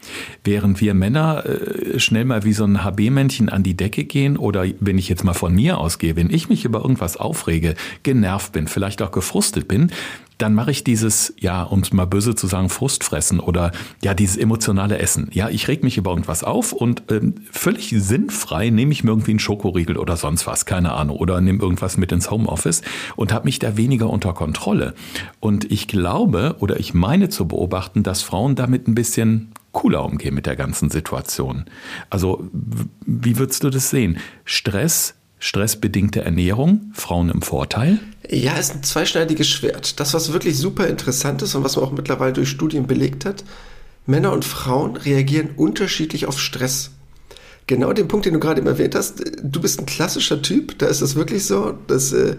Während 0.44 0.80
wir 0.80 0.94
Männer 0.94 1.44
äh, 1.46 1.98
schnell 2.00 2.24
mal 2.24 2.44
wie 2.44 2.52
so 2.52 2.64
ein 2.64 2.82
HB-Männchen 2.82 3.48
an 3.48 3.62
die 3.62 3.76
Decke 3.76 4.04
gehen 4.04 4.36
oder 4.36 4.64
wenn 4.80 4.98
ich 4.98 5.08
jetzt 5.08 5.24
mal 5.24 5.34
von 5.34 5.54
mir 5.54 5.78
ausgehe, 5.78 6.16
wenn 6.16 6.30
ich 6.30 6.48
mich 6.48 6.64
über 6.64 6.80
irgendwas 6.80 7.16
aufrege, 7.16 7.74
genervt 8.02 8.52
bin, 8.52 8.66
vielleicht 8.66 9.02
auch 9.02 9.12
gefrustet 9.12 9.68
bin, 9.68 9.92
dann 10.38 10.54
mache 10.54 10.70
ich 10.70 10.84
dieses, 10.84 11.34
ja, 11.38 11.62
um 11.62 11.80
es 11.80 11.92
mal 11.92 12.06
böse 12.06 12.34
zu 12.34 12.46
sagen, 12.46 12.68
Frustfressen 12.68 13.40
oder 13.40 13.72
ja, 14.02 14.14
dieses 14.14 14.36
emotionale 14.36 14.98
Essen. 14.98 15.28
Ja, 15.32 15.48
ich 15.48 15.68
reg 15.68 15.82
mich 15.82 15.96
über 15.96 16.10
irgendwas 16.10 16.44
auf 16.44 16.72
und 16.72 17.04
ähm, 17.10 17.34
völlig 17.50 17.90
sinnfrei 17.96 18.70
nehme 18.70 18.92
ich 18.92 19.04
mir 19.04 19.10
irgendwie 19.10 19.32
einen 19.32 19.38
Schokoriegel 19.38 19.96
oder 19.96 20.16
sonst 20.16 20.46
was, 20.46 20.66
keine 20.66 20.92
Ahnung, 20.92 21.16
oder 21.16 21.40
nehme 21.40 21.60
irgendwas 21.60 21.96
mit 21.96 22.12
ins 22.12 22.30
Homeoffice 22.30 22.82
und 23.16 23.32
habe 23.32 23.44
mich 23.44 23.58
da 23.58 23.76
weniger 23.76 24.10
unter 24.10 24.32
Kontrolle. 24.32 24.94
Und 25.40 25.70
ich 25.70 25.88
glaube 25.88 26.56
oder 26.60 26.78
ich 26.80 26.94
meine 26.94 27.28
zu 27.28 27.46
beobachten, 27.48 28.02
dass 28.02 28.22
Frauen 28.22 28.54
damit 28.54 28.88
ein 28.88 28.94
bisschen 28.94 29.52
cooler 29.72 30.04
umgehen 30.04 30.34
mit 30.34 30.46
der 30.46 30.56
ganzen 30.56 30.90
Situation. 30.90 31.64
Also, 32.10 32.48
wie 33.06 33.38
würdest 33.38 33.64
du 33.64 33.70
das 33.70 33.90
sehen? 33.90 34.18
Stress 34.44 35.14
stressbedingte 35.42 36.24
Ernährung, 36.24 36.92
Frauen 36.92 37.28
im 37.28 37.42
Vorteil? 37.42 37.98
Ja, 38.32 38.54
ist 38.54 38.74
ein 38.74 38.82
zweischneidiges 38.82 39.46
Schwert. 39.46 40.00
Das, 40.00 40.14
was 40.14 40.32
wirklich 40.32 40.56
super 40.56 40.86
interessant 40.86 41.42
ist 41.42 41.54
und 41.54 41.64
was 41.64 41.76
man 41.76 41.84
auch 41.84 41.92
mittlerweile 41.92 42.32
durch 42.32 42.48
Studien 42.48 42.86
belegt 42.86 43.26
hat, 43.26 43.44
Männer 44.06 44.32
und 44.32 44.46
Frauen 44.46 44.96
reagieren 44.96 45.50
unterschiedlich 45.54 46.24
auf 46.24 46.40
Stress. 46.40 46.92
Genau 47.66 47.92
den 47.92 48.08
Punkt, 48.08 48.24
den 48.24 48.32
du 48.32 48.40
gerade 48.40 48.62
eben 48.62 48.68
erwähnt 48.68 48.94
hast, 48.94 49.22
du 49.42 49.60
bist 49.60 49.80
ein 49.80 49.86
klassischer 49.86 50.40
Typ, 50.40 50.78
da 50.78 50.86
ist 50.86 51.02
das 51.02 51.14
wirklich 51.14 51.44
so, 51.44 51.74
das 51.88 52.14
äh, 52.14 52.36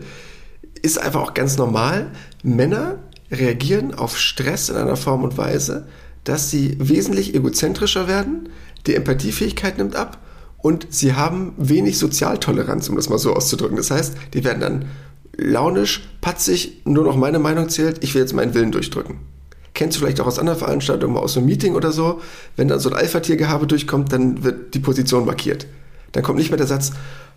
ist 0.82 0.98
einfach 0.98 1.22
auch 1.22 1.36
ganz 1.36 1.60
normal. 1.60 2.10
Männer 2.42 2.98
reagieren 3.30 3.94
auf 3.94 4.18
Stress 4.18 4.70
in 4.70 4.78
einer 4.78 4.98
Form 4.98 5.24
und 5.24 5.38
Weise, 5.38 5.88
dass 6.24 6.50
sie 6.50 6.76
wesentlich 6.80 7.36
egozentrischer 7.36 8.08
werden, 8.08 8.50
die 8.88 8.96
Empathiefähigkeit 8.96 9.78
nimmt 9.78 9.96
ab 9.96 10.18
und 10.58 10.88
sie 10.90 11.14
haben 11.14 11.54
wenig 11.58 12.00
Sozialtoleranz, 12.00 12.90
um 12.90 12.96
das 12.96 13.10
mal 13.10 13.20
so 13.20 13.36
auszudrücken. 13.36 13.78
Das 13.78 13.92
heißt, 13.92 14.16
die 14.34 14.44
werden 14.44 14.60
dann 14.60 14.86
launisch, 15.36 16.02
patzig, 16.22 16.82
nur 16.86 17.04
noch 17.04 17.16
meine 17.16 17.40
Meinung 17.40 17.70
zählt, 17.70 18.04
ich 18.04 18.14
will 18.14 18.22
jetzt 18.22 18.34
meinen 18.34 18.54
Willen 18.54 18.72
durchdrücken. 18.72 19.18
Kennst 19.74 19.98
du 19.98 20.02
vielleicht 20.02 20.22
auch 20.22 20.28
aus 20.28 20.38
anderen 20.38 20.60
Veranstaltungen, 20.60 21.18
aus 21.18 21.36
einem 21.36 21.48
Meeting 21.48 21.76
oder 21.76 21.92
so, 21.92 22.22
wenn 22.56 22.68
dann 22.68 22.80
so 22.80 22.90
ein 22.90 22.96
Alpha-Tiergehabe 22.96 23.66
durchkommt, 23.66 24.14
dann 24.14 24.44
wird 24.44 24.76
die 24.76 24.80
Position 24.80 25.26
markiert. 25.26 25.66
Dann 26.12 26.24
kommt 26.24 26.38
nicht 26.38 26.52
mehr 26.52 26.58
der 26.58 26.68
Satz, 26.68 26.92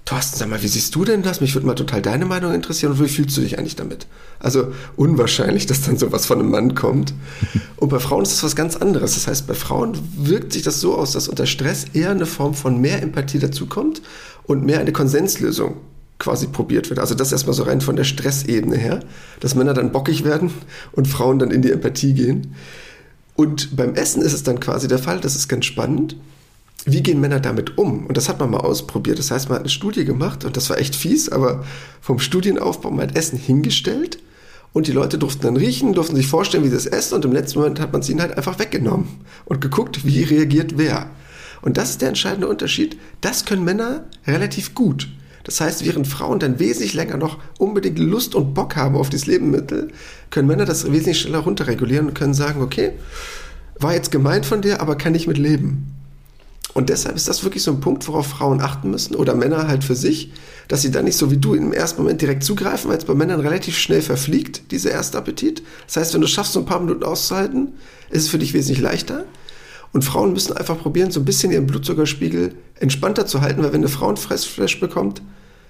Thorsten, 0.05 0.39
sag 0.39 0.49
mal, 0.49 0.63
wie 0.63 0.69
siehst 0.69 0.95
du 0.95 1.05
denn 1.05 1.23
das? 1.23 1.41
Mich 1.41 1.55
würde 1.55 1.67
mal 1.67 1.75
total 1.75 2.01
deine 2.01 2.27
Meinung 2.27 2.55
interessieren 2.55 2.93
und 2.93 3.03
wie 3.03 3.09
fühlst 3.09 3.37
du 3.37 3.41
dich 3.41 3.59
eigentlich 3.59 3.75
damit? 3.75 4.07
Also 4.39 4.73
unwahrscheinlich, 4.95 5.67
dass 5.67 5.83
dann 5.83 5.97
sowas 5.97 6.27
von 6.27 6.39
einem 6.39 6.51
Mann 6.51 6.77
kommt. 6.77 7.13
Und 7.75 7.89
bei 7.89 7.99
Frauen 7.99 8.23
ist 8.23 8.33
das 8.33 8.45
was 8.45 8.55
ganz 8.55 8.77
anderes. 8.77 9.15
Das 9.15 9.27
heißt, 9.27 9.49
bei 9.49 9.55
Frauen 9.55 9.99
wirkt 10.17 10.53
sich 10.53 10.63
das 10.63 10.81
so 10.81 10.97
aus, 10.97 11.11
dass 11.11 11.27
unter 11.27 11.47
Stress 11.47 11.87
eher 11.93 12.11
eine 12.11 12.27
Form 12.27 12.55
von 12.55 12.81
mehr 12.81 13.03
Empathie 13.03 13.41
dazukommt 13.41 14.01
und 14.45 14.65
mehr 14.65 14.79
eine 14.79 14.93
Konsenslösung 14.93 15.79
quasi 16.19 16.47
probiert 16.47 16.89
wird. 16.89 16.99
Also 16.99 17.15
das 17.15 17.33
erstmal 17.33 17.55
so 17.55 17.65
rein 17.65 17.81
von 17.81 17.97
der 17.97 18.05
Stressebene 18.05 18.77
her, 18.77 19.01
dass 19.41 19.55
Männer 19.55 19.75
dann 19.75 19.93
bockig 19.93 20.25
werden 20.25 20.51
und 20.93 21.09
Frauen 21.09 21.39
dann 21.39 21.51
in 21.51 21.63
die 21.63 21.73
Empathie 21.73 22.15
gehen. 22.15 22.55
Und 23.35 23.77
beim 23.77 23.95
Essen 23.95 24.23
ist 24.23 24.33
es 24.33 24.43
dann 24.43 24.61
quasi 24.61 24.89
der 24.89 24.99
Fall, 24.99 25.21
das 25.21 25.37
ist 25.37 25.49
ganz 25.49 25.67
spannend 25.67 26.17
wie 26.87 27.03
gehen 27.03 27.21
Männer 27.21 27.41
damit 27.41 27.77
um? 27.79 28.07
Und 28.07 28.17
das 28.17 28.29
hat 28.29 28.39
man 28.39 28.51
mal 28.51 28.61
ausprobiert. 28.61 29.19
Das 29.19 29.33
heißt, 29.33 29.49
man 29.49 29.57
hat 29.57 29.63
eine 29.63 29.71
Studie 29.71 30.05
gemacht 30.05 30.45
und 30.45 30.57
das 30.57 30.71
war 30.71 30.79
echt 30.79 30.95
fies, 30.95 31.29
aber 31.29 31.65
vom 32.01 32.21
Studienaufbau, 32.21 32.91
man 32.91 33.09
hat 33.09 33.17
Essen 33.17 33.39
hingestellt 33.39 34.19
und 34.73 34.87
die 34.87 34.93
Leute 34.93 35.19
durften 35.19 35.43
dann 35.43 35.57
riechen, 35.57 35.95
durften 35.95 36.15
sich 36.15 36.29
vorstellen, 36.29 36.63
wie 36.63 36.69
sie 36.69 36.77
es 36.77 36.87
essen 36.87 37.15
und 37.15 37.25
im 37.25 37.33
letzten 37.33 37.59
Moment 37.59 37.81
hat 37.81 37.93
man 37.93 38.03
es 38.03 38.09
ihnen 38.09 38.21
halt 38.21 38.37
einfach 38.37 38.61
weggenommen 38.61 39.09
und 39.47 39.61
geguckt, 39.61 40.07
wie 40.07 40.23
reagiert 40.23 40.79
wer. 40.79 41.11
Und 41.61 41.77
das 41.77 41.91
ist 41.91 42.03
der 42.03 42.09
entscheidende 42.09 42.47
Unterschied. 42.47 42.97
Das 43.21 43.45
können 43.45 43.65
Männer 43.65 44.05
relativ 44.27 44.75
gut. 44.75 45.09
Das 45.47 45.61
heißt, 45.61 45.85
während 45.85 46.09
Frauen 46.09 46.41
dann 46.41 46.59
wesentlich 46.59 46.93
länger 46.93 47.17
noch 47.17 47.39
unbedingt 47.59 48.01
Lust 48.01 48.35
und 48.35 48.53
Bock 48.53 48.75
haben 48.75 48.97
auf 48.97 49.11
dieses 49.11 49.27
Lebensmittel, 49.27 49.93
können 50.31 50.49
Männer 50.49 50.65
das 50.65 50.91
wesentlich 50.91 51.21
schneller 51.21 51.39
runterregulieren 51.39 52.09
und 52.09 52.15
können 52.15 52.35
sagen, 52.35 52.61
okay, 52.61 52.93
war 53.79 53.95
jetzt 53.95 54.11
gemeint 54.11 54.45
von 54.45 54.61
dir, 54.61 54.81
aber 54.81 54.97
kann 54.97 55.15
ich 55.15 55.29
mit 55.29 55.39
leben. 55.39 55.93
Und 56.75 56.91
deshalb 56.91 57.17
ist 57.17 57.29
das 57.29 57.45
wirklich 57.45 57.63
so 57.63 57.71
ein 57.71 57.81
Punkt, 57.81 58.07
worauf 58.09 58.27
Frauen 58.27 58.61
achten 58.61 58.91
müssen 58.91 59.15
oder 59.15 59.35
Männer 59.35 59.69
halt 59.69 59.85
für 59.85 59.95
sich, 59.95 60.33
dass 60.69 60.83
sie 60.83 60.91
dann 60.91 61.05
nicht 61.05 61.17
so 61.17 61.31
wie 61.31 61.39
du 61.39 61.55
im 61.55 61.73
ersten 61.73 62.03
Moment 62.03 62.21
direkt 62.21 62.43
zugreifen, 62.43 62.91
weil 62.91 62.99
es 62.99 63.05
bei 63.05 63.15
Männern 63.15 63.41
relativ 63.41 63.79
schnell 63.79 64.03
verfliegt, 64.03 64.73
dieser 64.73 64.91
erste 64.91 65.17
Appetit. 65.17 65.63
Das 65.87 65.97
heißt, 65.97 66.15
wenn 66.15 66.21
du 66.21 66.27
schaffst, 66.27 66.53
so 66.53 66.59
ein 66.59 66.67
paar 66.67 66.81
Minuten 66.81 67.05
auszuhalten, 67.05 67.75
ist 68.11 68.25
es 68.25 68.29
für 68.29 68.39
dich 68.39 68.53
wesentlich 68.53 68.81
leichter. 68.81 69.25
Und 69.93 70.03
Frauen 70.03 70.33
müssen 70.33 70.55
einfach 70.55 70.79
probieren, 70.79 71.11
so 71.11 71.21
ein 71.21 71.25
bisschen 71.25 71.53
ihren 71.53 71.67
Blutzuckerspiegel 71.67 72.55
entspannter 72.79 73.27
zu 73.27 73.41
halten, 73.41 73.63
weil 73.63 73.73
wenn 73.73 73.81
eine 73.81 73.89
Frau 73.89 74.11
ein 74.11 74.19
Fressflash 74.19 74.79
bekommt, 74.79 75.23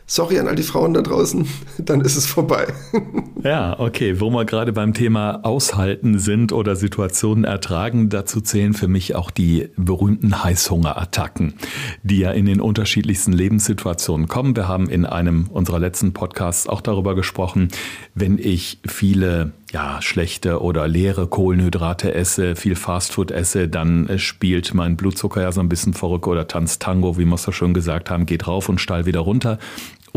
sorry 0.06 0.38
an 0.38 0.46
all 0.46 0.54
die 0.54 0.62
Frauen 0.62 0.94
da 0.94 1.02
draußen, 1.02 1.46
dann 1.78 2.00
ist 2.00 2.16
es 2.16 2.26
vorbei. 2.26 2.66
Ja, 3.42 3.78
okay. 3.78 4.18
Wo 4.18 4.28
wir 4.30 4.44
gerade 4.44 4.72
beim 4.72 4.92
Thema 4.92 5.44
Aushalten 5.44 6.18
sind 6.18 6.50
oder 6.50 6.74
Situationen 6.74 7.44
ertragen, 7.44 8.08
dazu 8.08 8.40
zählen 8.40 8.74
für 8.74 8.88
mich 8.88 9.14
auch 9.14 9.30
die 9.30 9.68
berühmten 9.76 10.42
Heißhungerattacken, 10.42 11.54
die 12.02 12.18
ja 12.18 12.32
in 12.32 12.46
den 12.46 12.60
unterschiedlichsten 12.60 13.32
Lebenssituationen 13.32 14.26
kommen. 14.26 14.56
Wir 14.56 14.66
haben 14.66 14.88
in 14.88 15.04
einem 15.04 15.46
unserer 15.48 15.78
letzten 15.78 16.12
Podcasts 16.12 16.66
auch 16.66 16.80
darüber 16.80 17.14
gesprochen, 17.14 17.68
wenn 18.16 18.36
ich 18.38 18.80
viele 18.84 19.52
ja, 19.72 20.00
schlechte 20.00 20.60
oder 20.60 20.88
leere 20.88 21.26
Kohlenhydrate 21.26 22.14
esse, 22.14 22.56
viel 22.56 22.76
Fastfood 22.76 23.30
esse, 23.30 23.68
dann 23.68 24.18
spielt 24.18 24.74
mein 24.74 24.96
Blutzucker 24.96 25.42
ja 25.42 25.52
so 25.52 25.60
ein 25.60 25.68
bisschen 25.68 25.92
verrückt 25.92 26.26
oder 26.26 26.48
tanzt 26.48 26.82
Tango, 26.82 27.18
wie 27.18 27.24
wir 27.24 27.34
es 27.34 27.42
so 27.42 27.52
schön 27.52 27.74
gesagt 27.74 28.10
haben, 28.10 28.26
geht 28.26 28.46
rauf 28.46 28.68
und 28.68 28.80
steil 28.80 29.06
wieder 29.06 29.20
runter 29.20 29.58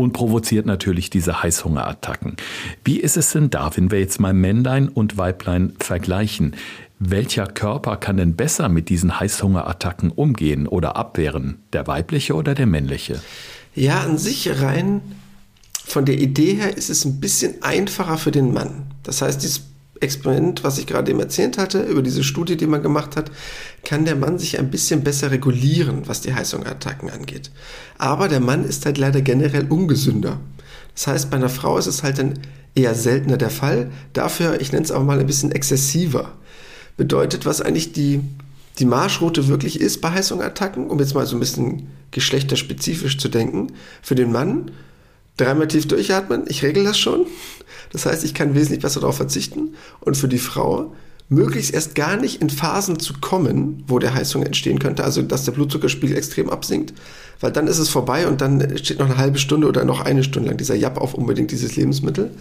und 0.00 0.12
provoziert 0.12 0.66
natürlich 0.66 1.10
diese 1.10 1.42
Heißhungerattacken. 1.42 2.36
Wie 2.84 2.98
ist 2.98 3.16
es 3.16 3.32
denn 3.32 3.50
da, 3.50 3.70
wenn 3.76 3.90
wir 3.90 4.00
jetzt 4.00 4.20
mal 4.20 4.32
Männlein 4.32 4.88
und 4.88 5.18
Weiblein 5.18 5.74
vergleichen? 5.78 6.56
Welcher 6.98 7.46
Körper 7.46 7.96
kann 7.96 8.18
denn 8.18 8.36
besser 8.36 8.68
mit 8.68 8.88
diesen 8.88 9.18
Heißhungerattacken 9.20 10.10
umgehen 10.10 10.66
oder 10.66 10.96
abwehren? 10.96 11.62
Der 11.72 11.86
weibliche 11.86 12.34
oder 12.34 12.54
der 12.54 12.66
männliche? 12.66 13.20
Ja, 13.74 14.00
an 14.00 14.18
sich 14.18 14.60
rein 14.60 15.00
von 15.86 16.04
der 16.04 16.18
Idee 16.18 16.54
her 16.54 16.76
ist 16.76 16.90
es 16.90 17.04
ein 17.04 17.20
bisschen 17.20 17.62
einfacher 17.62 18.18
für 18.18 18.30
den 18.30 18.52
Mann. 18.52 18.86
Das 19.02 19.22
heißt, 19.22 19.42
dieses 19.42 19.69
Experiment, 20.00 20.64
was 20.64 20.78
ich 20.78 20.86
gerade 20.86 21.10
eben 21.10 21.20
erzählt 21.20 21.58
hatte, 21.58 21.82
über 21.82 22.02
diese 22.02 22.24
Studie, 22.24 22.56
die 22.56 22.66
man 22.66 22.82
gemacht 22.82 23.16
hat, 23.16 23.30
kann 23.84 24.04
der 24.04 24.16
Mann 24.16 24.38
sich 24.38 24.58
ein 24.58 24.70
bisschen 24.70 25.04
besser 25.04 25.30
regulieren, 25.30 26.02
was 26.06 26.22
die 26.22 26.34
Heißhungerattacken 26.34 27.10
angeht. 27.10 27.50
Aber 27.98 28.28
der 28.28 28.40
Mann 28.40 28.64
ist 28.64 28.86
halt 28.86 28.98
leider 28.98 29.20
generell 29.20 29.66
ungesünder. 29.68 30.40
Das 30.94 31.06
heißt, 31.06 31.30
bei 31.30 31.36
einer 31.36 31.48
Frau 31.48 31.78
ist 31.78 31.86
es 31.86 32.02
halt 32.02 32.18
dann 32.18 32.38
eher 32.74 32.94
seltener 32.94 33.36
der 33.36 33.50
Fall. 33.50 33.90
Dafür, 34.12 34.60
ich 34.60 34.72
nenne 34.72 34.84
es 34.84 34.92
auch 34.92 35.04
mal 35.04 35.18
ein 35.18 35.26
bisschen 35.26 35.52
exzessiver. 35.52 36.32
Bedeutet, 36.96 37.46
was 37.46 37.60
eigentlich 37.60 37.92
die, 37.92 38.20
die 38.78 38.84
Marschroute 38.86 39.48
wirklich 39.48 39.80
ist 39.80 40.00
bei 40.00 40.10
Heißhungerattacken, 40.10 40.88
um 40.88 40.98
jetzt 40.98 41.14
mal 41.14 41.26
so 41.26 41.36
ein 41.36 41.40
bisschen 41.40 41.88
geschlechterspezifisch 42.10 43.18
zu 43.18 43.28
denken, 43.28 43.68
für 44.02 44.14
den 44.14 44.32
Mann 44.32 44.70
dreimal 45.36 45.68
tief 45.68 45.88
durchatmen, 45.88 46.44
ich 46.48 46.62
regel 46.62 46.84
das 46.84 46.98
schon. 46.98 47.26
Das 47.92 48.06
heißt, 48.06 48.24
ich 48.24 48.34
kann 48.34 48.54
wesentlich 48.54 48.80
besser 48.80 49.00
darauf 49.00 49.16
verzichten. 49.16 49.74
Und 50.00 50.16
für 50.16 50.28
die 50.28 50.38
Frau 50.38 50.92
möglichst 51.28 51.72
erst 51.72 51.94
gar 51.94 52.16
nicht 52.16 52.42
in 52.42 52.50
Phasen 52.50 52.98
zu 52.98 53.14
kommen, 53.20 53.84
wo 53.86 53.98
der 53.98 54.14
Heißhunger 54.14 54.46
entstehen 54.46 54.80
könnte, 54.80 55.04
also 55.04 55.22
dass 55.22 55.44
der 55.44 55.52
Blutzuckerspiegel 55.52 56.16
extrem 56.16 56.50
absinkt, 56.50 56.92
weil 57.38 57.52
dann 57.52 57.68
ist 57.68 57.78
es 57.78 57.88
vorbei 57.88 58.26
und 58.26 58.40
dann 58.40 58.76
steht 58.76 58.98
noch 58.98 59.06
eine 59.06 59.16
halbe 59.16 59.38
Stunde 59.38 59.68
oder 59.68 59.84
noch 59.84 60.00
eine 60.00 60.24
Stunde 60.24 60.48
lang 60.48 60.58
dieser 60.58 60.74
Japp 60.74 60.98
auf 60.98 61.14
unbedingt 61.14 61.52
dieses 61.52 61.76
Lebensmittel. 61.76 62.32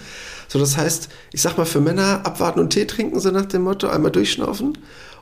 So, 0.47 0.57
das 0.57 0.75
heißt, 0.75 1.09
ich 1.31 1.41
sag 1.41 1.57
mal, 1.57 1.65
für 1.65 1.81
Männer 1.81 2.25
abwarten 2.25 2.59
und 2.59 2.71
Tee 2.71 2.85
trinken, 2.85 3.19
so 3.19 3.29
nach 3.29 3.45
dem 3.45 3.61
Motto, 3.61 3.87
einmal 3.87 4.11
durchschnaufen. 4.11 4.77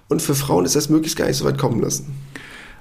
Und 0.08 0.22
für 0.22 0.36
Frauen 0.36 0.64
ist 0.64 0.78
das 0.78 0.88
möglichst 0.88 1.18
gar 1.18 1.28
nicht 1.28 1.36
so 1.36 1.44
weit 1.44 1.58
kommen 1.58 1.82
lassen. 1.82 2.16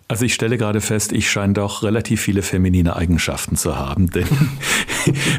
Also 0.08 0.25
ich 0.25 0.34
stelle 0.34 0.56
gerade 0.56 0.80
fest, 0.80 1.10
ich 1.10 1.28
scheine 1.28 1.54
doch 1.54 1.82
relativ 1.82 2.20
viele 2.20 2.42
feminine 2.42 2.94
Eigenschaften 2.94 3.56
zu 3.56 3.76
haben, 3.76 4.08
denn 4.10 4.28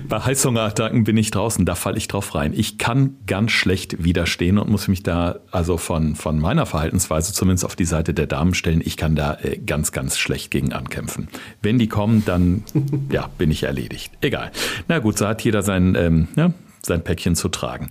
bei 0.09 0.19
Heißhungerattacken 0.19 1.05
bin 1.05 1.15
ich 1.15 1.31
draußen, 1.31 1.65
da 1.65 1.75
falle 1.75 1.97
ich 1.97 2.09
drauf 2.09 2.35
rein. 2.35 2.51
Ich 2.53 2.77
kann 2.77 3.15
ganz 3.27 3.51
schlecht 3.51 4.03
widerstehen 4.03 4.57
und 4.57 4.69
muss 4.69 4.89
mich 4.89 5.03
da 5.03 5.39
also 5.51 5.77
von, 5.77 6.15
von 6.15 6.39
meiner 6.39 6.65
Verhaltensweise 6.65 7.31
zumindest 7.31 7.63
auf 7.63 7.77
die 7.77 7.85
Seite 7.85 8.13
der 8.13 8.27
Damen 8.27 8.53
stellen. 8.53 8.81
Ich 8.83 8.97
kann 8.97 9.15
da 9.15 9.37
äh, 9.41 9.57
ganz, 9.57 9.93
ganz 9.93 10.17
schlecht 10.17 10.51
gegen 10.51 10.73
ankämpfen. 10.73 11.29
Wenn 11.61 11.79
die 11.79 11.87
kommen, 11.87 12.25
dann 12.25 12.63
ja, 13.09 13.29
bin 13.37 13.51
ich 13.51 13.63
erledigt. 13.63 14.11
Egal. 14.19 14.51
Na 14.89 14.99
gut, 14.99 15.17
so 15.17 15.27
hat 15.27 15.41
jeder 15.43 15.63
sein, 15.63 15.95
ähm, 15.95 16.27
ja, 16.35 16.51
sein 16.81 17.05
Päckchen 17.05 17.35
zu 17.35 17.47
tragen. 17.47 17.87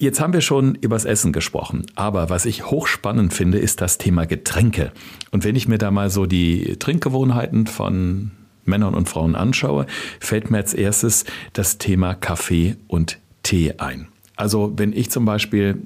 Jetzt 0.00 0.20
haben 0.20 0.32
wir 0.32 0.42
schon 0.42 0.76
übers 0.76 1.04
Essen 1.04 1.32
gesprochen, 1.32 1.84
aber 1.96 2.30
was 2.30 2.46
ich 2.46 2.66
hochspannend 2.66 3.34
finde, 3.34 3.58
ist 3.58 3.80
das 3.80 3.98
Thema 3.98 4.26
Getränke. 4.26 4.92
Und 5.32 5.42
wenn 5.42 5.56
ich 5.56 5.66
mir 5.66 5.78
da 5.78 5.90
mal 5.90 6.08
so 6.08 6.24
die 6.24 6.76
Trinkgewohnheiten 6.78 7.66
von 7.66 8.30
Männern 8.64 8.94
und 8.94 9.08
Frauen 9.08 9.34
anschaue, 9.34 9.86
fällt 10.20 10.52
mir 10.52 10.58
als 10.58 10.72
erstes 10.72 11.24
das 11.52 11.78
Thema 11.78 12.14
Kaffee 12.14 12.76
und 12.86 13.18
Tee 13.42 13.74
ein. 13.78 14.06
Also 14.36 14.72
wenn 14.76 14.92
ich 14.92 15.10
zum 15.10 15.24
Beispiel 15.24 15.82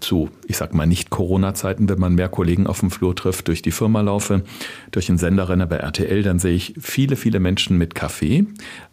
zu, 0.00 0.30
ich 0.46 0.56
sag 0.56 0.74
mal, 0.74 0.86
nicht 0.86 1.10
Corona-Zeiten, 1.10 1.88
wenn 1.88 1.98
man 1.98 2.14
mehr 2.14 2.28
Kollegen 2.28 2.66
auf 2.66 2.80
dem 2.80 2.90
Flur 2.90 3.14
trifft, 3.14 3.48
durch 3.48 3.62
die 3.62 3.70
Firma 3.70 4.00
laufe, 4.00 4.42
durch 4.90 5.06
den 5.06 5.18
Senderrenner 5.18 5.66
bei 5.66 5.76
RTL, 5.76 6.22
dann 6.22 6.38
sehe 6.38 6.54
ich 6.54 6.74
viele, 6.78 7.16
viele 7.16 7.40
Menschen 7.40 7.78
mit 7.78 7.94
Kaffee, 7.94 8.46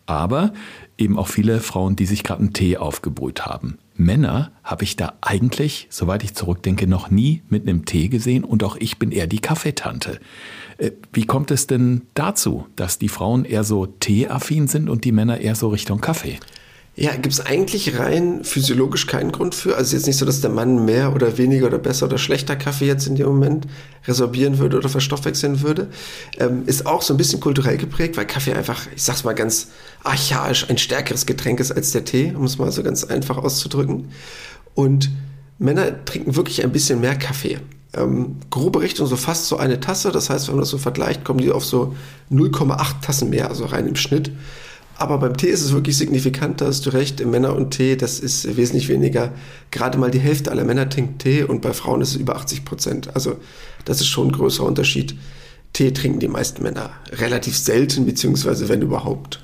aber 0.05 0.53
eben 0.97 1.17
auch 1.17 1.27
viele 1.27 1.59
Frauen, 1.59 1.95
die 1.95 2.05
sich 2.05 2.23
gerade 2.23 2.41
einen 2.41 2.53
Tee 2.53 2.77
aufgebrüht 2.77 3.45
haben. 3.45 3.77
Männer 3.95 4.51
habe 4.63 4.83
ich 4.83 4.95
da 4.95 5.13
eigentlich, 5.21 5.87
soweit 5.89 6.23
ich 6.23 6.33
zurückdenke, 6.33 6.87
noch 6.87 7.09
nie 7.09 7.43
mit 7.49 7.67
einem 7.67 7.85
Tee 7.85 8.07
gesehen 8.07 8.43
und 8.43 8.63
auch 8.63 8.75
ich 8.77 8.97
bin 8.97 9.11
eher 9.11 9.27
die 9.27 9.39
Kaffeetante. 9.39 10.19
Äh, 10.77 10.91
wie 11.11 11.25
kommt 11.25 11.51
es 11.51 11.67
denn 11.67 12.03
dazu, 12.13 12.67
dass 12.75 12.99
die 12.99 13.09
Frauen 13.09 13.45
eher 13.45 13.63
so 13.63 13.85
teeaffin 13.85 14.67
sind 14.67 14.89
und 14.89 15.05
die 15.05 15.11
Männer 15.11 15.39
eher 15.39 15.55
so 15.55 15.69
Richtung 15.69 16.01
Kaffee? 16.01 16.39
Ja, 16.95 17.13
gibt 17.13 17.33
es 17.33 17.39
eigentlich 17.39 17.97
rein 17.97 18.43
physiologisch 18.43 19.07
keinen 19.07 19.31
Grund 19.31 19.55
für. 19.55 19.75
Also 19.75 19.95
jetzt 19.95 20.05
nicht 20.05 20.17
so, 20.17 20.25
dass 20.27 20.41
der 20.41 20.51
Mann 20.51 20.85
mehr 20.85 21.15
oder 21.15 21.39
weniger 21.39 21.65
oder 21.65 21.79
besser 21.79 22.05
oder 22.05 22.19
schlechter 22.19 22.55
Kaffee 22.55 22.85
jetzt 22.85 23.07
in 23.07 23.15
dem 23.15 23.25
Moment 23.25 23.65
resorbieren 24.07 24.59
würde 24.59 24.77
oder 24.77 24.89
verstoffwechseln 24.89 25.61
würde. 25.61 25.87
Ähm, 26.37 26.63
ist 26.67 26.85
auch 26.85 27.01
so 27.01 27.15
ein 27.15 27.17
bisschen 27.17 27.39
kulturell 27.39 27.77
geprägt, 27.77 28.15
weil 28.15 28.27
Kaffee 28.27 28.53
einfach, 28.53 28.85
ich 28.95 29.01
sag's 29.01 29.23
mal 29.23 29.33
ganz 29.33 29.69
archaisch, 30.03 30.69
ein 30.69 30.77
stärkeres 30.77 31.25
Getränk 31.25 31.59
ist 31.59 31.71
als 31.71 31.93
der 31.93 32.05
Tee, 32.05 32.31
um 32.37 32.43
es 32.43 32.59
mal 32.59 32.71
so 32.71 32.83
ganz 32.83 33.03
einfach 33.03 33.37
auszudrücken. 33.37 34.09
Und 34.75 35.09
Männer 35.57 36.05
trinken 36.05 36.35
wirklich 36.35 36.63
ein 36.63 36.71
bisschen 36.71 37.01
mehr 37.01 37.15
Kaffee. 37.15 37.57
Ähm, 37.95 38.35
grobe 38.51 38.81
Richtung 38.81 39.07
so 39.07 39.15
fast 39.15 39.47
so 39.47 39.57
eine 39.57 39.79
Tasse. 39.79 40.11
Das 40.11 40.29
heißt, 40.29 40.47
wenn 40.47 40.55
man 40.55 40.61
das 40.61 40.69
so 40.69 40.77
vergleicht, 40.77 41.23
kommen 41.23 41.39
die 41.39 41.51
auf 41.51 41.65
so 41.65 41.95
0,8 42.31 43.01
Tassen 43.01 43.31
mehr, 43.31 43.49
also 43.49 43.65
rein 43.65 43.87
im 43.87 43.95
Schnitt. 43.95 44.31
Aber 44.95 45.17
beim 45.17 45.35
Tee 45.35 45.49
ist 45.49 45.63
es 45.63 45.73
wirklich 45.73 45.97
signifikant, 45.97 46.61
da 46.61 46.67
hast 46.67 46.85
du 46.85 46.91
recht. 46.91 47.25
Männer 47.25 47.55
und 47.55 47.71
Tee, 47.71 47.95
das 47.95 48.19
ist 48.19 48.55
wesentlich 48.57 48.89
weniger. 48.89 49.33
Gerade 49.71 49.97
mal 49.97 50.11
die 50.11 50.19
Hälfte 50.19 50.51
aller 50.51 50.63
Männer 50.63 50.89
trinkt 50.89 51.23
Tee 51.23 51.43
und 51.43 51.61
bei 51.61 51.73
Frauen 51.73 52.01
ist 52.01 52.09
es 52.09 52.15
über 52.15 52.35
80 52.35 52.63
Prozent. 52.63 53.15
Also 53.15 53.37
das 53.85 53.99
ist 53.99 54.07
schon 54.07 54.27
ein 54.27 54.33
größerer 54.33 54.67
Unterschied. 54.67 55.15
Tee 55.73 55.91
trinken 55.91 56.19
die 56.19 56.27
meisten 56.27 56.61
Männer 56.61 56.91
relativ 57.11 57.57
selten, 57.57 58.05
beziehungsweise 58.05 58.69
wenn 58.69 58.81
überhaupt. 58.81 59.42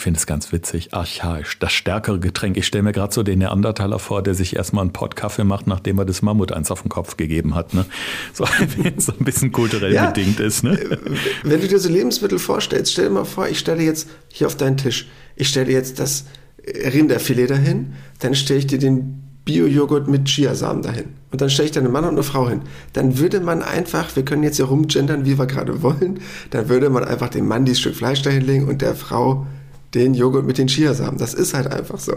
Ich 0.00 0.04
finde 0.04 0.16
es 0.16 0.26
ganz 0.26 0.50
witzig, 0.50 0.94
archaisch, 0.94 1.58
das 1.58 1.74
stärkere 1.74 2.18
Getränk. 2.18 2.56
Ich 2.56 2.66
stelle 2.66 2.84
mir 2.84 2.92
gerade 2.92 3.12
so 3.12 3.22
den 3.22 3.40
Neandertaler 3.40 3.98
vor, 3.98 4.22
der 4.22 4.34
sich 4.34 4.56
erstmal 4.56 4.80
einen 4.80 4.94
Pott 4.94 5.14
Kaffee 5.14 5.44
macht, 5.44 5.66
nachdem 5.66 5.98
er 5.98 6.06
das 6.06 6.22
Mammut 6.22 6.52
eins 6.52 6.70
auf 6.70 6.80
den 6.80 6.88
Kopf 6.88 7.18
gegeben 7.18 7.54
hat. 7.54 7.74
Ne? 7.74 7.84
So, 8.32 8.46
so 8.96 9.12
ein 9.12 9.24
bisschen 9.26 9.52
kulturell 9.52 9.92
ja, 9.92 10.06
bedingt 10.06 10.40
ist. 10.40 10.64
Ne? 10.64 10.80
Äh, 10.80 10.96
wenn 11.42 11.60
du 11.60 11.68
dir 11.68 11.78
so 11.78 11.90
Lebensmittel 11.90 12.38
vorstellst, 12.38 12.92
stell 12.92 13.08
dir 13.08 13.10
mal 13.10 13.26
vor, 13.26 13.46
ich 13.48 13.58
stelle 13.58 13.82
jetzt 13.82 14.08
hier 14.28 14.46
auf 14.46 14.56
deinen 14.56 14.78
Tisch, 14.78 15.06
ich 15.36 15.48
stelle 15.48 15.70
jetzt 15.70 15.98
das 15.98 16.24
Rinderfilet 16.66 17.48
dahin, 17.48 17.92
dann 18.20 18.34
stelle 18.34 18.60
ich 18.60 18.66
dir 18.66 18.78
den 18.78 19.22
Bio-Joghurt 19.44 20.08
mit 20.08 20.24
Chiasamen 20.24 20.80
dahin. 20.80 21.10
Und 21.30 21.42
dann 21.42 21.50
stelle 21.50 21.66
ich 21.66 21.72
da 21.72 21.80
einen 21.80 21.92
Mann 21.92 22.04
und 22.04 22.12
eine 22.12 22.22
Frau 22.22 22.48
hin. 22.48 22.62
Dann 22.94 23.18
würde 23.18 23.40
man 23.40 23.62
einfach, 23.62 24.16
wir 24.16 24.24
können 24.24 24.44
jetzt 24.44 24.56
hier 24.56 24.64
rumgendern, 24.64 25.26
wie 25.26 25.38
wir 25.38 25.44
gerade 25.44 25.82
wollen, 25.82 26.20
dann 26.48 26.70
würde 26.70 26.88
man 26.88 27.04
einfach 27.04 27.28
dem 27.28 27.46
Mann 27.46 27.66
dieses 27.66 27.80
Stück 27.80 27.96
Fleisch 27.96 28.22
dahinlegen 28.22 28.66
und 28.66 28.80
der 28.80 28.94
Frau 28.94 29.46
den 29.94 30.14
Joghurt 30.14 30.46
mit 30.46 30.58
den 30.58 30.68
Chiasamen. 30.68 31.18
Das 31.18 31.34
ist 31.34 31.54
halt 31.54 31.66
einfach 31.66 31.98
so. 31.98 32.14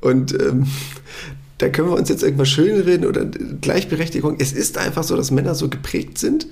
Und 0.00 0.32
ähm, 0.34 0.66
da 1.58 1.68
können 1.68 1.88
wir 1.88 1.96
uns 1.96 2.08
jetzt 2.08 2.22
irgendwas 2.22 2.48
schönreden 2.48 3.06
oder 3.06 3.24
Gleichberechtigung. 3.24 4.36
Es 4.38 4.52
ist 4.52 4.78
einfach 4.78 5.04
so, 5.04 5.16
dass 5.16 5.30
Männer 5.30 5.54
so 5.54 5.68
geprägt 5.68 6.18
sind 6.18 6.46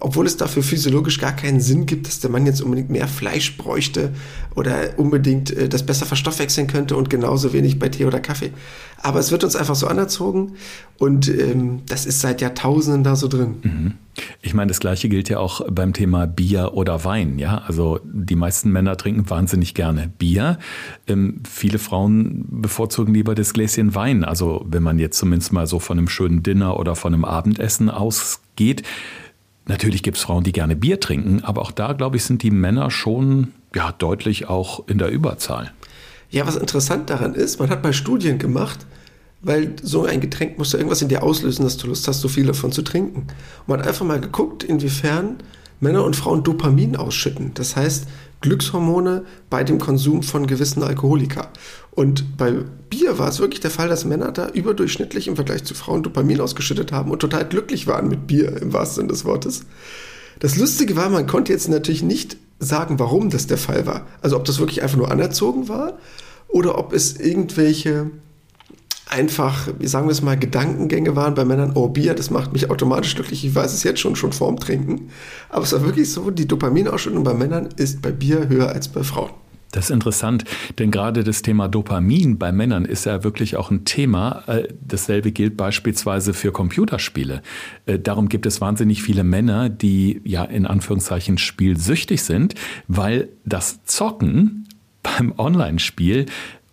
obwohl 0.00 0.26
es 0.26 0.36
dafür 0.36 0.62
physiologisch 0.62 1.18
gar 1.18 1.34
keinen 1.34 1.60
Sinn 1.60 1.86
gibt, 1.86 2.06
dass 2.06 2.20
der 2.20 2.30
Mann 2.30 2.46
jetzt 2.46 2.60
unbedingt 2.60 2.90
mehr 2.90 3.08
Fleisch 3.08 3.56
bräuchte 3.56 4.12
oder 4.54 4.98
unbedingt 4.98 5.50
äh, 5.50 5.68
das 5.68 5.84
besser 5.84 6.06
verstoffwechseln 6.06 6.66
könnte 6.66 6.96
und 6.96 7.10
genauso 7.10 7.52
wenig 7.52 7.78
bei 7.78 7.88
Tee 7.88 8.04
oder 8.04 8.20
Kaffee. 8.20 8.50
Aber 9.02 9.20
es 9.20 9.30
wird 9.30 9.44
uns 9.44 9.56
einfach 9.56 9.74
so 9.74 9.86
anerzogen 9.86 10.54
und 10.98 11.28
ähm, 11.28 11.82
das 11.86 12.06
ist 12.06 12.20
seit 12.20 12.40
Jahrtausenden 12.40 13.04
da 13.04 13.16
so 13.16 13.28
drin. 13.28 13.56
Mhm. 13.62 13.92
Ich 14.42 14.54
meine, 14.54 14.68
das 14.68 14.78
Gleiche 14.78 15.08
gilt 15.08 15.28
ja 15.28 15.38
auch 15.38 15.60
beim 15.70 15.92
Thema 15.92 16.26
Bier 16.26 16.72
oder 16.74 17.04
Wein. 17.04 17.38
Ja, 17.38 17.58
also 17.66 17.98
die 18.04 18.36
meisten 18.36 18.70
Männer 18.70 18.96
trinken 18.96 19.28
wahnsinnig 19.28 19.74
gerne 19.74 20.12
Bier. 20.18 20.58
Ähm, 21.08 21.40
viele 21.48 21.78
Frauen 21.78 22.44
bevorzugen 22.48 23.12
lieber 23.12 23.34
das 23.34 23.52
Gläschen 23.52 23.94
Wein. 23.94 24.24
Also 24.24 24.64
wenn 24.68 24.82
man 24.82 24.98
jetzt 24.98 25.18
zumindest 25.18 25.52
mal 25.52 25.66
so 25.66 25.78
von 25.80 25.98
einem 25.98 26.08
schönen 26.08 26.42
Dinner 26.42 26.78
oder 26.78 26.94
von 26.94 27.12
einem 27.12 27.24
Abendessen 27.24 27.90
ausgeht 27.90 28.84
Natürlich 29.66 30.02
gibt 30.02 30.18
es 30.18 30.22
Frauen, 30.22 30.44
die 30.44 30.52
gerne 30.52 30.76
Bier 30.76 31.00
trinken, 31.00 31.42
aber 31.42 31.62
auch 31.62 31.72
da, 31.72 31.94
glaube 31.94 32.16
ich, 32.16 32.24
sind 32.24 32.42
die 32.42 32.50
Männer 32.50 32.90
schon 32.90 33.54
ja, 33.74 33.92
deutlich 33.92 34.48
auch 34.48 34.86
in 34.88 34.98
der 34.98 35.08
Überzahl. 35.08 35.72
Ja, 36.30 36.46
was 36.46 36.56
interessant 36.56 37.10
daran 37.10 37.34
ist, 37.34 37.60
man 37.60 37.70
hat 37.70 37.82
mal 37.82 37.92
Studien 37.92 38.38
gemacht, 38.38 38.86
weil 39.40 39.74
so 39.82 40.04
ein 40.04 40.20
Getränk 40.20 40.58
muss 40.58 40.72
ja 40.72 40.78
irgendwas 40.78 41.02
in 41.02 41.08
dir 41.08 41.22
auslösen, 41.22 41.64
dass 41.64 41.76
du 41.76 41.86
Lust 41.86 42.08
hast, 42.08 42.20
so 42.20 42.28
viel 42.28 42.46
davon 42.46 42.72
zu 42.72 42.82
trinken. 42.82 43.20
Und 43.20 43.68
man 43.68 43.80
hat 43.80 43.88
einfach 43.88 44.04
mal 44.04 44.20
geguckt, 44.20 44.64
inwiefern 44.64 45.36
Männer 45.84 46.02
und 46.02 46.16
Frauen 46.16 46.42
Dopamin 46.42 46.96
ausschütten. 46.96 47.52
Das 47.54 47.76
heißt, 47.76 48.06
Glückshormone 48.40 49.24
bei 49.48 49.62
dem 49.62 49.78
Konsum 49.78 50.22
von 50.22 50.46
gewissen 50.46 50.82
Alkoholika. 50.82 51.48
Und 51.92 52.36
bei 52.36 52.52
Bier 52.90 53.18
war 53.18 53.28
es 53.28 53.38
wirklich 53.38 53.60
der 53.60 53.70
Fall, 53.70 53.88
dass 53.88 54.04
Männer 54.04 54.32
da 54.32 54.48
überdurchschnittlich 54.48 55.28
im 55.28 55.36
Vergleich 55.36 55.64
zu 55.64 55.74
Frauen 55.74 56.02
Dopamin 56.02 56.40
ausgeschüttet 56.40 56.90
haben 56.90 57.10
und 57.10 57.20
total 57.20 57.48
glücklich 57.48 57.86
waren 57.86 58.08
mit 58.08 58.26
Bier 58.26 58.60
im 58.60 58.72
wahrsten 58.72 59.02
Sinne 59.02 59.08
des 59.08 59.24
Wortes. 59.24 59.64
Das 60.40 60.56
Lustige 60.56 60.96
war, 60.96 61.08
man 61.10 61.26
konnte 61.26 61.52
jetzt 61.52 61.68
natürlich 61.68 62.02
nicht 62.02 62.36
sagen, 62.58 62.98
warum 62.98 63.30
das 63.30 63.46
der 63.46 63.58
Fall 63.58 63.86
war. 63.86 64.06
Also 64.20 64.36
ob 64.36 64.44
das 64.44 64.58
wirklich 64.58 64.82
einfach 64.82 64.96
nur 64.96 65.10
anerzogen 65.10 65.68
war 65.68 65.98
oder 66.48 66.78
ob 66.78 66.92
es 66.92 67.16
irgendwelche 67.16 68.10
einfach, 69.14 69.68
sagen 69.82 70.08
wir 70.08 70.12
es 70.12 70.22
mal, 70.22 70.36
Gedankengänge 70.36 71.14
waren 71.14 71.34
bei 71.34 71.44
Männern, 71.44 71.72
oh 71.74 71.88
Bier, 71.88 72.14
das 72.14 72.30
macht 72.30 72.52
mich 72.52 72.70
automatisch 72.70 73.14
glücklich, 73.14 73.44
ich 73.44 73.54
weiß 73.54 73.72
es 73.72 73.84
jetzt 73.84 74.00
schon, 74.00 74.16
schon 74.16 74.32
vorm 74.32 74.58
Trinken. 74.58 75.08
Aber 75.48 75.62
es 75.62 75.72
war 75.72 75.84
wirklich 75.84 76.10
so, 76.10 76.30
die 76.30 76.48
Dopaminausschüttung 76.48 77.22
bei 77.22 77.34
Männern 77.34 77.68
ist 77.76 78.02
bei 78.02 78.10
Bier 78.10 78.48
höher 78.48 78.68
als 78.68 78.88
bei 78.88 79.04
Frauen. 79.04 79.30
Das 79.70 79.86
ist 79.86 79.90
interessant, 79.90 80.44
denn 80.78 80.92
gerade 80.92 81.24
das 81.24 81.42
Thema 81.42 81.66
Dopamin 81.66 82.38
bei 82.38 82.52
Männern 82.52 82.84
ist 82.84 83.06
ja 83.06 83.24
wirklich 83.24 83.56
auch 83.56 83.72
ein 83.72 83.84
Thema. 83.84 84.44
Äh, 84.46 84.68
dasselbe 84.86 85.32
gilt 85.32 85.56
beispielsweise 85.56 86.32
für 86.32 86.52
Computerspiele. 86.52 87.42
Äh, 87.86 87.98
darum 87.98 88.28
gibt 88.28 88.46
es 88.46 88.60
wahnsinnig 88.60 89.02
viele 89.02 89.24
Männer, 89.24 89.68
die 89.68 90.20
ja 90.24 90.44
in 90.44 90.66
Anführungszeichen 90.66 91.38
spielsüchtig 91.38 92.22
sind, 92.22 92.54
weil 92.86 93.30
das 93.44 93.82
Zocken 93.84 94.68
beim 95.02 95.34
Online-Spiel 95.36 96.26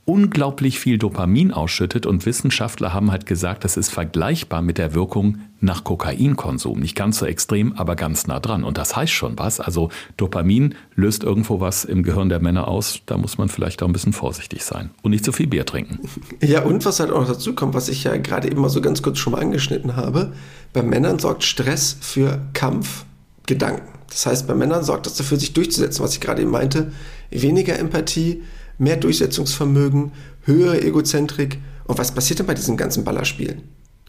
unglaublich 0.05 0.79
viel 0.79 0.97
Dopamin 0.97 1.51
ausschüttet 1.51 2.05
und 2.05 2.25
Wissenschaftler 2.25 2.93
haben 2.93 3.11
halt 3.11 3.25
gesagt, 3.25 3.63
das 3.63 3.77
ist 3.77 3.89
vergleichbar 3.89 4.61
mit 4.61 4.77
der 4.77 4.93
Wirkung 4.93 5.37
nach 5.59 5.83
Kokainkonsum. 5.83 6.79
Nicht 6.79 6.95
ganz 6.95 7.19
so 7.19 7.25
extrem, 7.25 7.73
aber 7.73 7.95
ganz 7.95 8.25
nah 8.25 8.39
dran. 8.39 8.63
Und 8.63 8.77
das 8.77 8.95
heißt 8.95 9.11
schon 9.11 9.37
was. 9.37 9.59
Also 9.59 9.89
Dopamin 10.17 10.75
löst 10.95 11.23
irgendwo 11.23 11.59
was 11.59 11.85
im 11.85 12.01
Gehirn 12.01 12.29
der 12.29 12.41
Männer 12.41 12.67
aus. 12.67 13.01
Da 13.05 13.17
muss 13.17 13.37
man 13.37 13.47
vielleicht 13.47 13.83
auch 13.83 13.87
ein 13.87 13.93
bisschen 13.93 14.13
vorsichtig 14.13 14.63
sein 14.63 14.89
und 15.03 15.11
nicht 15.11 15.23
zu 15.23 15.31
viel 15.31 15.47
Bier 15.47 15.65
trinken. 15.65 15.99
Ja, 16.41 16.63
und 16.63 16.83
was 16.85 16.99
halt 16.99 17.11
auch 17.11 17.27
dazu 17.27 17.53
kommt, 17.53 17.75
was 17.75 17.87
ich 17.87 18.03
ja 18.03 18.17
gerade 18.17 18.49
eben 18.49 18.61
mal 18.61 18.69
so 18.69 18.81
ganz 18.81 19.03
kurz 19.03 19.19
schon 19.19 19.33
mal 19.33 19.41
angeschnitten 19.41 19.95
habe, 19.95 20.33
bei 20.73 20.81
Männern 20.81 21.19
sorgt 21.19 21.43
Stress 21.43 21.95
für 22.01 22.41
Kampfgedanken. 22.53 23.87
Das 24.09 24.25
heißt, 24.25 24.47
bei 24.47 24.55
Männern 24.55 24.83
sorgt 24.83 25.05
das 25.05 25.15
dafür, 25.15 25.37
sich 25.37 25.53
durchzusetzen, 25.53 26.03
was 26.03 26.13
ich 26.13 26.21
gerade 26.21 26.41
eben 26.41 26.51
meinte. 26.51 26.91
Weniger 27.29 27.77
Empathie, 27.79 28.41
mehr 28.81 28.97
Durchsetzungsvermögen, 28.97 30.11
höhere 30.43 30.81
Egozentrik. 30.81 31.59
Und 31.85 31.97
was 31.99 32.11
passiert 32.11 32.39
denn 32.39 32.47
bei 32.47 32.53
diesen 32.53 32.77
ganzen 32.77 33.03
Ballerspielen? 33.03 33.61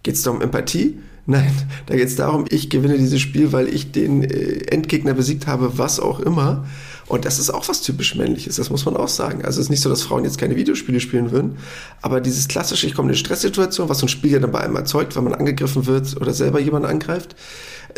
Geht 0.02 0.14
es 0.14 0.22
da 0.22 0.30
um 0.30 0.40
Empathie? 0.40 0.98
Nein, 1.26 1.52
da 1.86 1.94
geht 1.94 2.08
es 2.08 2.16
darum, 2.16 2.46
ich 2.48 2.70
gewinne 2.70 2.98
dieses 2.98 3.20
Spiel, 3.20 3.52
weil 3.52 3.68
ich 3.68 3.92
den 3.92 4.24
äh, 4.24 4.64
Endgegner 4.70 5.14
besiegt 5.14 5.46
habe, 5.46 5.78
was 5.78 6.00
auch 6.00 6.20
immer. 6.20 6.66
Und 7.06 7.26
das 7.26 7.38
ist 7.38 7.50
auch 7.50 7.68
was 7.68 7.82
typisch 7.82 8.14
männliches, 8.14 8.56
das 8.56 8.70
muss 8.70 8.86
man 8.86 8.96
auch 8.96 9.08
sagen. 9.08 9.44
Also 9.44 9.60
es 9.60 9.66
ist 9.66 9.70
nicht 9.70 9.82
so, 9.82 9.90
dass 9.90 10.02
Frauen 10.02 10.24
jetzt 10.24 10.38
keine 10.38 10.56
Videospiele 10.56 11.00
spielen 11.00 11.30
würden, 11.30 11.58
aber 12.00 12.20
dieses 12.20 12.48
klassische, 12.48 12.86
ich 12.86 12.94
komme 12.94 13.06
in 13.06 13.10
eine 13.10 13.18
Stresssituation, 13.18 13.88
was 13.88 13.98
so 13.98 14.06
ein 14.06 14.08
Spiel 14.08 14.32
ja 14.32 14.38
dann 14.38 14.52
bei 14.52 14.60
einem 14.60 14.76
erzeugt, 14.76 15.14
wenn 15.14 15.24
man 15.24 15.34
angegriffen 15.34 15.86
wird 15.86 16.16
oder 16.18 16.32
selber 16.32 16.60
jemanden 16.60 16.88
angreift, 16.88 17.36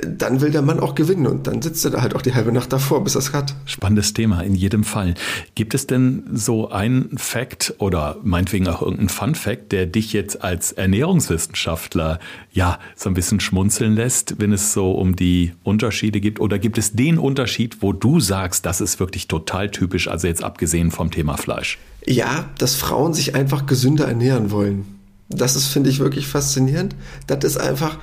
dann 0.02 0.40
will 0.40 0.50
der 0.50 0.62
Mann 0.62 0.80
auch 0.80 0.94
gewinnen 0.94 1.26
und 1.26 1.46
dann 1.46 1.62
sitzt 1.62 1.84
er 1.84 1.90
da 1.90 2.02
halt 2.02 2.14
auch 2.14 2.22
die 2.22 2.34
halbe 2.34 2.52
Nacht 2.52 2.72
davor, 2.72 3.04
bis 3.04 3.14
er 3.14 3.20
es 3.20 3.32
hat. 3.32 3.54
Spannendes 3.64 4.12
Thema 4.12 4.40
in 4.40 4.54
jedem 4.54 4.84
Fall. 4.84 5.14
Gibt 5.54 5.74
es 5.74 5.86
denn 5.86 6.24
so 6.32 6.70
einen 6.70 7.16
Fact 7.16 7.74
oder 7.78 8.16
meinetwegen 8.22 8.68
auch 8.68 8.82
irgendeinen 8.82 9.08
Fun 9.08 9.34
Fact, 9.34 9.72
der 9.72 9.86
dich 9.86 10.12
jetzt 10.12 10.42
als 10.42 10.72
Ernährungswissenschaftler 10.72 12.18
ja 12.52 12.78
so 12.96 13.08
ein 13.08 13.14
bisschen 13.14 13.40
schmunzeln 13.40 13.94
lässt, 13.94 14.40
wenn 14.40 14.52
es 14.52 14.72
so 14.72 14.92
um 14.92 15.16
die 15.16 15.52
Unterschiede 15.62 16.20
gibt? 16.20 16.40
Oder 16.40 16.58
gibt 16.58 16.78
es 16.78 16.92
den 16.92 17.18
Unterschied, 17.18 17.82
wo 17.82 17.92
du 17.92 18.20
sagst, 18.20 18.66
das 18.66 18.80
ist 18.80 19.00
wirklich 19.00 19.28
total 19.28 19.70
typisch, 19.70 20.08
also 20.08 20.26
jetzt 20.26 20.42
abgesehen 20.42 20.90
vom 20.90 21.10
Thema 21.10 21.36
Fleisch? 21.36 21.78
Ja, 22.06 22.50
dass 22.58 22.74
Frauen 22.74 23.14
sich 23.14 23.34
einfach 23.34 23.66
gesünder 23.66 24.06
ernähren 24.06 24.50
wollen. 24.50 24.86
Das 25.30 25.56
ist, 25.56 25.68
finde 25.68 25.90
ich, 25.90 26.00
wirklich 26.00 26.26
faszinierend. 26.26 26.94
Das 27.26 27.44
ist 27.44 27.56
einfach, 27.56 27.98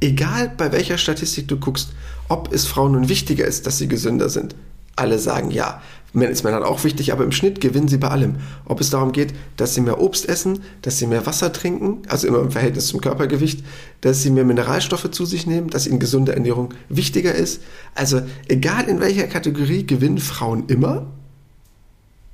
egal 0.00 0.52
bei 0.56 0.72
welcher 0.72 0.98
Statistik 0.98 1.48
du 1.48 1.58
guckst, 1.58 1.90
ob 2.28 2.52
es 2.52 2.66
Frauen 2.66 2.92
nun 2.92 3.08
wichtiger 3.08 3.44
ist, 3.44 3.66
dass 3.66 3.78
sie 3.78 3.88
gesünder 3.88 4.28
sind. 4.28 4.54
Alle 4.96 5.18
sagen 5.18 5.50
ja. 5.50 5.80
Ist 6.12 6.42
Männern 6.42 6.64
auch 6.64 6.82
wichtig, 6.82 7.12
aber 7.12 7.22
im 7.22 7.30
Schnitt 7.30 7.60
gewinnen 7.60 7.86
sie 7.86 7.96
bei 7.96 8.08
allem. 8.08 8.36
Ob 8.64 8.80
es 8.80 8.90
darum 8.90 9.12
geht, 9.12 9.32
dass 9.56 9.74
sie 9.74 9.80
mehr 9.80 10.00
Obst 10.00 10.28
essen, 10.28 10.60
dass 10.82 10.98
sie 10.98 11.06
mehr 11.06 11.24
Wasser 11.24 11.52
trinken, 11.52 12.02
also 12.08 12.26
immer 12.26 12.40
im 12.40 12.50
Verhältnis 12.50 12.88
zum 12.88 13.00
Körpergewicht, 13.00 13.64
dass 14.00 14.20
sie 14.20 14.30
mehr 14.30 14.44
Mineralstoffe 14.44 15.08
zu 15.12 15.24
sich 15.24 15.46
nehmen, 15.46 15.70
dass 15.70 15.86
ihnen 15.86 16.00
gesunde 16.00 16.34
Ernährung 16.34 16.74
wichtiger 16.88 17.32
ist. 17.32 17.62
Also 17.94 18.22
egal 18.48 18.88
in 18.88 19.00
welcher 19.00 19.28
Kategorie 19.28 19.86
gewinnen 19.86 20.18
Frauen 20.18 20.64
immer. 20.66 21.06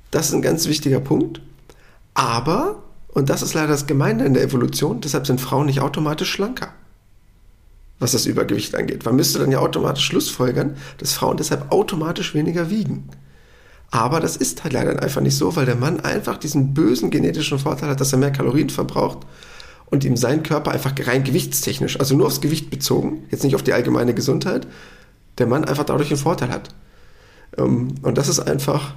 Das 0.09 0.29
ist 0.29 0.33
ein 0.33 0.41
ganz 0.41 0.67
wichtiger 0.67 0.99
Punkt. 0.99 1.41
Aber, 2.15 2.81
und 3.09 3.29
das 3.29 3.43
ist 3.43 3.53
leider 3.53 3.67
das 3.67 3.85
Gemeine 3.85 4.25
in 4.25 4.33
der 4.33 4.43
Evolution, 4.43 5.01
deshalb 5.01 5.27
sind 5.27 5.39
Frauen 5.39 5.67
nicht 5.67 5.81
automatisch 5.81 6.31
schlanker 6.31 6.73
was 7.99 8.11
das 8.11 8.25
Übergewicht 8.25 8.75
angeht. 8.75 9.05
Man 9.05 9.15
müsste 9.15 9.39
dann 9.39 9.51
ja 9.51 9.59
automatisch 9.59 10.05
schlussfolgern, 10.05 10.75
dass 10.99 11.13
Frauen 11.13 11.37
deshalb 11.37 11.71
automatisch 11.71 12.33
weniger 12.33 12.69
wiegen. 12.69 13.09
Aber 13.89 14.19
das 14.19 14.35
ist 14.35 14.63
halt 14.63 14.73
leider 14.73 15.01
einfach 15.01 15.21
nicht 15.21 15.37
so, 15.37 15.55
weil 15.55 15.65
der 15.65 15.75
Mann 15.75 15.99
einfach 16.01 16.37
diesen 16.37 16.73
bösen 16.73 17.09
genetischen 17.09 17.57
Vorteil 17.57 17.89
hat, 17.89 18.01
dass 18.01 18.11
er 18.11 18.19
mehr 18.19 18.31
Kalorien 18.31 18.69
verbraucht 18.69 19.19
und 19.85 20.03
ihm 20.03 20.17
sein 20.17 20.43
Körper 20.43 20.71
einfach 20.71 20.93
rein 21.05 21.23
gewichtstechnisch, 21.23 21.99
also 21.99 22.15
nur 22.15 22.27
aufs 22.27 22.41
Gewicht 22.41 22.69
bezogen, 22.69 23.23
jetzt 23.31 23.43
nicht 23.43 23.55
auf 23.55 23.63
die 23.63 23.73
allgemeine 23.73 24.13
Gesundheit, 24.13 24.67
der 25.37 25.47
Mann 25.47 25.63
einfach 25.63 25.85
dadurch 25.85 26.09
einen 26.09 26.19
Vorteil 26.19 26.49
hat. 26.49 26.69
Ähm, 27.57 27.95
und 28.01 28.17
das 28.17 28.27
ist 28.27 28.41
einfach, 28.41 28.93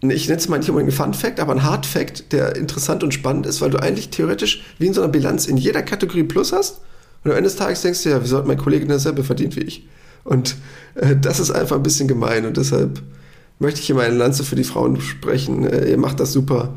ich 0.00 0.28
nenne 0.28 0.38
es 0.40 0.48
mal 0.48 0.58
nicht 0.58 0.70
unbedingt 0.70 0.92
ein 0.92 0.96
Fun 0.96 1.14
Fact, 1.14 1.40
aber 1.40 1.52
ein 1.52 1.64
Hard 1.64 1.84
Fact, 1.84 2.32
der 2.32 2.54
interessant 2.54 3.02
und 3.02 3.12
spannend 3.12 3.46
ist, 3.46 3.60
weil 3.60 3.70
du 3.70 3.82
eigentlich 3.82 4.10
theoretisch 4.10 4.62
wie 4.78 4.86
in 4.86 4.94
so 4.94 5.02
einer 5.02 5.10
Bilanz 5.10 5.46
in 5.46 5.56
jeder 5.56 5.82
Kategorie 5.82 6.22
Plus 6.22 6.52
hast 6.52 6.80
und 7.24 7.30
am 7.30 7.36
Ende 7.36 7.48
des 7.48 7.56
Tages 7.56 7.82
denkst 7.82 8.02
du 8.04 8.10
ja, 8.10 8.22
wieso 8.22 8.38
hat 8.38 8.46
mein 8.46 8.58
Kollege 8.58 8.86
dasselbe 8.86 9.24
verdient 9.24 9.56
wie 9.56 9.60
ich? 9.60 9.86
Und 10.24 10.56
äh, 10.94 11.16
das 11.16 11.40
ist 11.40 11.50
einfach 11.50 11.76
ein 11.76 11.82
bisschen 11.82 12.08
gemein 12.08 12.46
und 12.46 12.56
deshalb 12.56 13.02
möchte 13.58 13.80
ich 13.80 13.86
hier 13.86 13.96
mal 13.96 14.06
eine 14.06 14.16
Lanze 14.16 14.44
für 14.44 14.56
die 14.56 14.64
Frauen 14.64 15.00
sprechen. 15.00 15.64
Äh, 15.64 15.90
ihr 15.90 15.98
macht 15.98 16.20
das 16.20 16.32
super. 16.32 16.74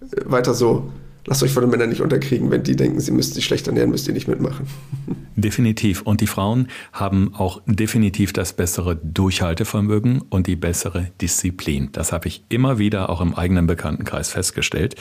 Äh, 0.00 0.30
weiter 0.30 0.54
so. 0.54 0.90
Lasst 1.24 1.42
euch 1.44 1.52
von 1.52 1.62
den 1.62 1.70
Männern 1.70 1.88
nicht 1.88 2.00
unterkriegen. 2.00 2.50
Wenn 2.50 2.64
die 2.64 2.74
denken, 2.74 2.98
sie 2.98 3.12
müssten 3.12 3.34
sich 3.34 3.44
schlecht 3.44 3.68
ernähren, 3.68 3.90
müsst 3.90 4.08
ihr 4.08 4.14
nicht 4.14 4.26
mitmachen. 4.26 4.66
Definitiv. 5.36 6.02
Und 6.02 6.20
die 6.20 6.26
Frauen 6.26 6.68
haben 6.92 7.32
auch 7.34 7.60
definitiv 7.66 8.32
das 8.32 8.52
bessere 8.52 8.96
Durchhaltevermögen 8.96 10.22
und 10.30 10.46
die 10.46 10.56
bessere 10.56 11.10
Disziplin. 11.20 11.90
Das 11.92 12.12
habe 12.12 12.26
ich 12.28 12.44
immer 12.48 12.78
wieder 12.78 13.08
auch 13.08 13.20
im 13.20 13.34
eigenen 13.34 13.66
Bekanntenkreis 13.66 14.30
festgestellt. 14.30 14.96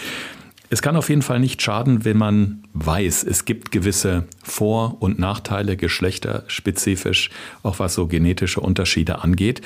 Es 0.73 0.81
kann 0.81 0.95
auf 0.95 1.09
jeden 1.09 1.21
Fall 1.21 1.41
nicht 1.41 1.61
schaden, 1.61 2.05
wenn 2.05 2.15
man 2.15 2.63
weiß, 2.73 3.25
es 3.25 3.43
gibt 3.43 3.73
gewisse 3.73 4.23
Vor- 4.41 4.95
und 5.01 5.19
Nachteile 5.19 5.75
geschlechterspezifisch, 5.75 7.29
auch 7.61 7.79
was 7.79 7.93
so 7.93 8.07
genetische 8.07 8.61
Unterschiede 8.61 9.19
angeht. 9.19 9.59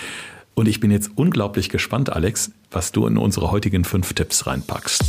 Und 0.55 0.67
ich 0.67 0.79
bin 0.79 0.89
jetzt 0.89 1.11
unglaublich 1.13 1.69
gespannt, 1.69 2.11
Alex, 2.11 2.49
was 2.71 2.91
du 2.91 3.05
in 3.05 3.19
unsere 3.19 3.51
heutigen 3.51 3.85
fünf 3.85 4.13
Tipps 4.13 4.47
reinpackst. 4.47 5.03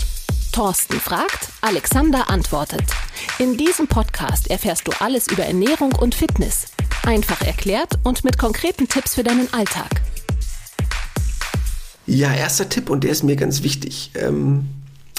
Thorsten 0.53 1.01
fragt, 1.01 1.49
Alexander 1.63 2.29
antwortet. 2.29 2.85
In 3.39 3.57
diesem 3.57 3.87
Podcast 3.87 4.51
erfährst 4.51 4.87
du 4.87 4.93
alles 5.01 5.29
über 5.29 5.45
Ernährung 5.45 5.95
und 5.95 6.15
Fitness. 6.15 6.67
Einfach 7.07 7.41
erklärt 7.41 7.99
und 8.05 8.23
mit 8.23 8.37
konkreten 8.37 8.87
Tipps 8.87 9.15
für 9.15 9.23
deinen 9.23 9.51
Alltag. 9.55 10.03
Ja, 12.05 12.35
erster 12.35 12.69
Tipp 12.69 12.91
und 12.91 13.03
der 13.03 13.13
ist 13.13 13.23
mir 13.23 13.37
ganz 13.37 13.63
wichtig. 13.63 14.11
Ähm, 14.15 14.69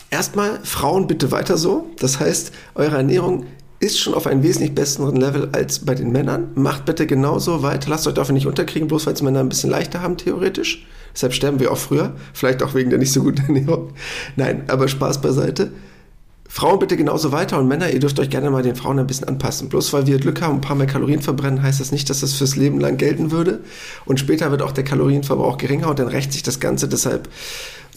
Erstmal, 0.09 0.59
Frauen 0.63 1.07
bitte 1.07 1.31
weiter 1.31 1.57
so. 1.57 1.89
Das 1.99 2.19
heißt, 2.19 2.53
eure 2.75 2.97
Ernährung 2.97 3.45
ist 3.79 3.99
schon 3.99 4.13
auf 4.13 4.25
einem 4.25 4.41
wesentlich 4.41 4.73
besseren 4.73 5.17
Level 5.17 5.49
als 5.51 5.85
bei 5.85 5.93
den 5.93 6.11
Männern. 6.11 6.49
Macht 6.55 6.85
bitte 6.85 7.05
genauso 7.05 7.61
weiter. 7.61 7.89
Lasst 7.89 8.07
euch 8.07 8.13
dafür 8.13 8.33
nicht 8.33 8.47
unterkriegen, 8.47 8.87
bloß 8.87 9.05
weil 9.05 9.13
es 9.13 9.21
Männer 9.21 9.41
ein 9.41 9.49
bisschen 9.49 9.69
leichter 9.69 10.01
haben, 10.01 10.17
theoretisch. 10.17 10.85
Deshalb 11.13 11.33
sterben 11.33 11.59
wir 11.59 11.71
auch 11.71 11.77
früher. 11.77 12.13
Vielleicht 12.33 12.63
auch 12.63 12.73
wegen 12.73 12.89
der 12.89 12.99
nicht 12.99 13.11
so 13.11 13.21
guten 13.21 13.41
Ernährung. 13.47 13.93
Nein, 14.35 14.63
aber 14.67 14.87
Spaß 14.87 15.21
beiseite. 15.21 15.71
Frauen 16.49 16.79
bitte 16.79 16.95
genauso 16.95 17.33
weiter 17.33 17.59
und 17.59 17.67
Männer, 17.67 17.91
ihr 17.91 17.99
dürft 17.99 18.19
euch 18.19 18.29
gerne 18.29 18.49
mal 18.49 18.63
den 18.63 18.75
Frauen 18.75 18.97
ein 18.99 19.07
bisschen 19.07 19.27
anpassen. 19.27 19.67
Bloß 19.67 19.91
weil 19.91 20.07
wir 20.07 20.17
Glück 20.17 20.41
haben 20.41 20.51
und 20.51 20.57
ein 20.59 20.61
paar 20.61 20.77
mehr 20.77 20.87
Kalorien 20.87 21.21
verbrennen, 21.21 21.61
heißt 21.61 21.81
das 21.81 21.91
nicht, 21.91 22.09
dass 22.09 22.21
das 22.21 22.33
fürs 22.33 22.55
Leben 22.55 22.79
lang 22.79 22.97
gelten 22.97 23.31
würde. 23.31 23.59
Und 24.05 24.19
später 24.19 24.49
wird 24.49 24.61
auch 24.61 24.71
der 24.71 24.85
Kalorienverbrauch 24.85 25.57
geringer 25.57 25.89
und 25.89 25.99
dann 25.99 26.07
rächt 26.07 26.31
sich 26.31 26.43
das 26.43 26.61
Ganze. 26.61 26.87
Deshalb 26.87 27.27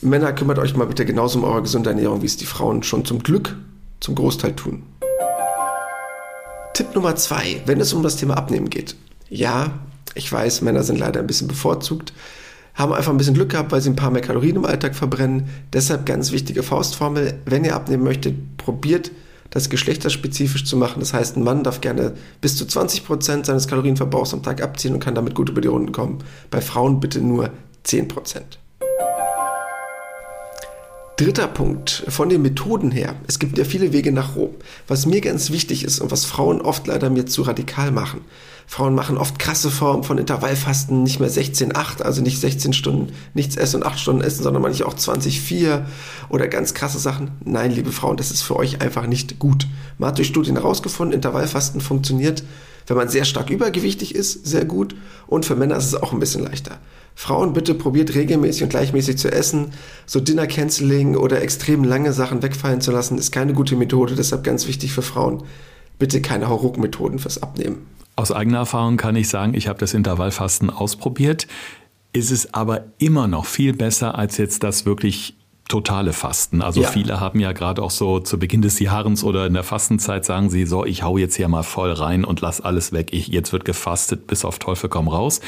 Männer, 0.02 0.32
kümmert 0.32 0.58
euch 0.58 0.76
mal 0.76 0.86
bitte 0.86 1.04
genauso 1.04 1.38
um 1.38 1.44
eure 1.44 1.62
gesunde 1.62 1.90
Ernährung, 1.90 2.22
wie 2.22 2.26
es 2.26 2.38
die 2.38 2.46
Frauen 2.46 2.82
schon 2.82 3.04
zum 3.04 3.22
Glück 3.22 3.56
zum 4.00 4.14
Großteil 4.14 4.56
tun. 4.56 4.82
Tipp 6.72 6.94
Nummer 6.94 7.16
zwei, 7.16 7.60
wenn 7.66 7.80
es 7.80 7.92
um 7.92 8.02
das 8.02 8.16
Thema 8.16 8.38
Abnehmen 8.38 8.70
geht. 8.70 8.96
Ja, 9.28 9.78
ich 10.14 10.32
weiß, 10.32 10.62
Männer 10.62 10.82
sind 10.82 10.98
leider 10.98 11.20
ein 11.20 11.26
bisschen 11.26 11.48
bevorzugt, 11.48 12.14
haben 12.74 12.94
einfach 12.94 13.12
ein 13.12 13.18
bisschen 13.18 13.34
Glück 13.34 13.50
gehabt, 13.50 13.72
weil 13.72 13.82
sie 13.82 13.90
ein 13.90 13.96
paar 13.96 14.10
mehr 14.10 14.22
Kalorien 14.22 14.56
im 14.56 14.64
Alltag 14.64 14.94
verbrennen. 14.94 15.50
Deshalb 15.72 16.06
ganz 16.06 16.32
wichtige 16.32 16.62
Faustformel, 16.62 17.38
wenn 17.44 17.64
ihr 17.64 17.74
abnehmen 17.74 18.04
möchtet, 18.04 18.56
probiert 18.56 19.10
das 19.50 19.68
geschlechterspezifisch 19.68 20.64
zu 20.64 20.76
machen. 20.76 21.00
Das 21.00 21.12
heißt, 21.12 21.36
ein 21.36 21.44
Mann 21.44 21.64
darf 21.64 21.82
gerne 21.82 22.14
bis 22.40 22.56
zu 22.56 22.64
20 22.64 23.04
Prozent 23.04 23.46
seines 23.46 23.68
Kalorienverbrauchs 23.68 24.32
am 24.32 24.42
Tag 24.42 24.62
abziehen 24.62 24.94
und 24.94 25.00
kann 25.00 25.14
damit 25.14 25.34
gut 25.34 25.50
über 25.50 25.60
die 25.60 25.68
Runden 25.68 25.92
kommen. 25.92 26.18
Bei 26.50 26.60
Frauen 26.60 27.00
bitte 27.00 27.20
nur 27.20 27.50
10%. 27.84 28.60
Dritter 31.20 31.48
Punkt, 31.48 32.06
von 32.09 32.30
den 32.30 32.40
Methoden 32.40 32.90
her. 32.90 33.14
Es 33.26 33.38
gibt 33.38 33.59
ja 33.59 33.64
viele 33.64 33.92
Wege 33.92 34.11
nach 34.11 34.37
Rom. 34.37 34.54
Was 34.88 35.04
mir 35.04 35.20
ganz 35.20 35.50
wichtig 35.50 35.85
ist 35.85 36.00
und 36.00 36.11
was 36.11 36.24
Frauen 36.24 36.62
oft 36.62 36.87
leider 36.87 37.11
mir 37.11 37.26
zu 37.26 37.42
radikal 37.42 37.90
machen. 37.90 38.22
Frauen 38.66 38.94
machen 38.94 39.18
oft 39.18 39.38
krasse 39.38 39.70
Formen 39.70 40.02
von 40.02 40.16
Intervallfasten, 40.16 41.02
nicht 41.02 41.20
mehr 41.20 41.30
16-8, 41.30 42.00
also 42.00 42.22
nicht 42.22 42.40
16 42.40 42.72
Stunden 42.72 43.12
nichts 43.35 43.56
essen 43.56 43.83
und 43.83 43.87
8 43.87 44.00
Stunden 44.00 44.22
essen, 44.22 44.44
sondern 44.44 44.62
manchmal 44.62 44.88
auch 44.88 44.94
20-4 44.94 45.83
oder 46.30 46.48
ganz 46.48 46.72
krasse 46.72 46.98
Sachen. 46.98 47.33
Nein, 47.44 47.70
liebe 47.70 47.92
Frauen, 47.92 48.16
das 48.16 48.30
ist 48.30 48.40
für 48.40 48.56
euch 48.56 48.80
einfach 48.80 49.06
nicht 49.06 49.38
gut. 49.38 49.66
Man 49.98 50.09
hat 50.09 50.16
durch 50.16 50.28
Studien 50.28 50.56
herausgefunden, 50.56 51.14
Intervallfasten 51.14 51.83
funktioniert, 51.83 52.44
wenn 52.86 52.96
man 52.96 53.08
sehr 53.08 53.24
stark 53.24 53.50
übergewichtig 53.50 54.14
ist, 54.14 54.46
sehr 54.46 54.64
gut 54.64 54.94
und 55.26 55.44
für 55.44 55.56
Männer 55.56 55.76
ist 55.76 55.86
es 55.86 55.94
auch 55.94 56.12
ein 56.12 56.20
bisschen 56.20 56.44
leichter. 56.44 56.78
Frauen, 57.14 57.52
bitte 57.52 57.74
probiert 57.74 58.14
regelmäßig 58.14 58.62
und 58.62 58.68
gleichmäßig 58.70 59.18
zu 59.18 59.30
essen. 59.30 59.72
So 60.06 60.20
Dinner 60.20 60.46
Canceling 60.46 61.16
oder 61.16 61.42
extrem 61.42 61.84
lange 61.84 62.12
Sachen 62.12 62.42
wegfallen 62.42 62.80
zu 62.80 62.92
lassen, 62.92 63.18
ist 63.18 63.30
keine 63.30 63.52
gute 63.52 63.76
Methode. 63.76 64.14
Deshalb 64.14 64.42
ganz 64.42 64.66
wichtig 64.66 64.92
für 64.92 65.02
Frauen. 65.02 65.42
Bitte 65.98 66.22
keine 66.22 66.48
Hauruck-Methoden 66.48 67.18
fürs 67.18 67.42
Abnehmen. 67.42 67.86
Aus 68.16 68.32
eigener 68.32 68.58
Erfahrung 68.58 68.96
kann 68.96 69.16
ich 69.16 69.28
sagen, 69.28 69.54
ich 69.54 69.68
habe 69.68 69.78
das 69.78 69.92
Intervallfasten 69.92 70.70
ausprobiert. 70.70 71.46
Ist 72.12 72.30
es 72.30 72.54
aber 72.54 72.84
immer 72.98 73.28
noch 73.28 73.44
viel 73.44 73.74
besser 73.74 74.16
als 74.16 74.36
jetzt 74.38 74.62
das 74.62 74.86
wirklich 74.86 75.36
totale 75.70 76.12
Fasten. 76.12 76.61
Also 76.61 76.83
ja. 76.83 76.88
viele 76.88 77.20
haben 77.20 77.40
ja 77.40 77.52
gerade 77.52 77.83
auch 77.83 77.90
so 77.90 78.20
zu 78.20 78.38
Beginn 78.38 78.61
des 78.61 78.78
Jahres 78.78 79.24
oder 79.24 79.46
in 79.46 79.54
der 79.54 79.62
Fastenzeit 79.62 80.24
sagen 80.24 80.50
sie 80.50 80.66
so, 80.66 80.85
ich 80.85 81.02
hau 81.02 81.16
jetzt 81.16 81.37
hier 81.37 81.48
mal 81.48 81.62
voll 81.62 81.92
rein 81.92 82.24
und 82.24 82.40
lass 82.42 82.61
alles 82.61 82.92
weg. 82.92 83.12
Ich, 83.12 83.28
jetzt 83.28 83.52
wird 83.52 83.64
gefastet 83.64 84.26
bis 84.26 84.44
auf 84.44 84.59
Teufel 84.59 84.90
komm 84.90 85.09
raus. 85.09 85.40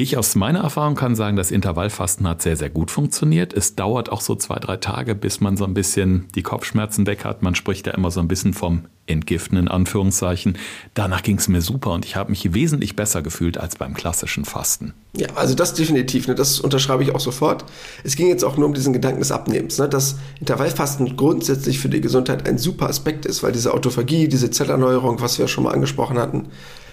Ich 0.00 0.16
aus 0.16 0.36
meiner 0.36 0.60
Erfahrung 0.60 0.94
kann 0.94 1.16
sagen, 1.16 1.36
das 1.36 1.50
Intervallfasten 1.50 2.28
hat 2.28 2.40
sehr, 2.40 2.56
sehr 2.56 2.70
gut 2.70 2.92
funktioniert. 2.92 3.52
Es 3.52 3.74
dauert 3.74 4.12
auch 4.12 4.20
so 4.20 4.36
zwei, 4.36 4.60
drei 4.60 4.76
Tage, 4.76 5.16
bis 5.16 5.40
man 5.40 5.56
so 5.56 5.64
ein 5.64 5.74
bisschen 5.74 6.28
die 6.36 6.44
Kopfschmerzen 6.44 7.04
weg 7.08 7.24
hat. 7.24 7.42
Man 7.42 7.56
spricht 7.56 7.88
ja 7.88 7.94
immer 7.94 8.12
so 8.12 8.20
ein 8.20 8.28
bisschen 8.28 8.54
vom 8.54 8.84
Entgiften 9.08 9.58
in 9.58 9.66
Anführungszeichen. 9.66 10.56
Danach 10.94 11.24
ging 11.24 11.38
es 11.38 11.48
mir 11.48 11.62
super 11.62 11.90
und 11.90 12.04
ich 12.04 12.14
habe 12.14 12.30
mich 12.30 12.54
wesentlich 12.54 12.94
besser 12.94 13.22
gefühlt 13.22 13.58
als 13.58 13.74
beim 13.74 13.92
klassischen 13.92 14.44
Fasten. 14.44 14.94
Ja, 15.16 15.26
also 15.34 15.56
das 15.56 15.74
definitiv, 15.74 16.28
ne, 16.28 16.36
das 16.36 16.60
unterschreibe 16.60 17.02
ich 17.02 17.12
auch 17.12 17.18
sofort. 17.18 17.64
Es 18.04 18.14
ging 18.14 18.28
jetzt 18.28 18.44
auch 18.44 18.56
nur 18.56 18.66
um 18.66 18.74
diesen 18.74 18.92
Gedanken 18.92 19.18
des 19.18 19.32
Abnehmens, 19.32 19.78
ne, 19.78 19.88
dass 19.88 20.20
Intervallfasten 20.38 21.16
grundsätzlich 21.16 21.80
für 21.80 21.88
die 21.88 22.00
Gesundheit 22.00 22.48
ein 22.48 22.58
super 22.58 22.88
Aspekt 22.88 23.26
ist, 23.26 23.42
weil 23.42 23.50
diese 23.50 23.74
Autophagie, 23.74 24.28
diese 24.28 24.52
Zellerneuerung, 24.52 25.20
was 25.20 25.38
wir 25.38 25.46
ja 25.46 25.48
schon 25.48 25.64
mal 25.64 25.72
angesprochen 25.72 26.18
hatten, 26.18 26.50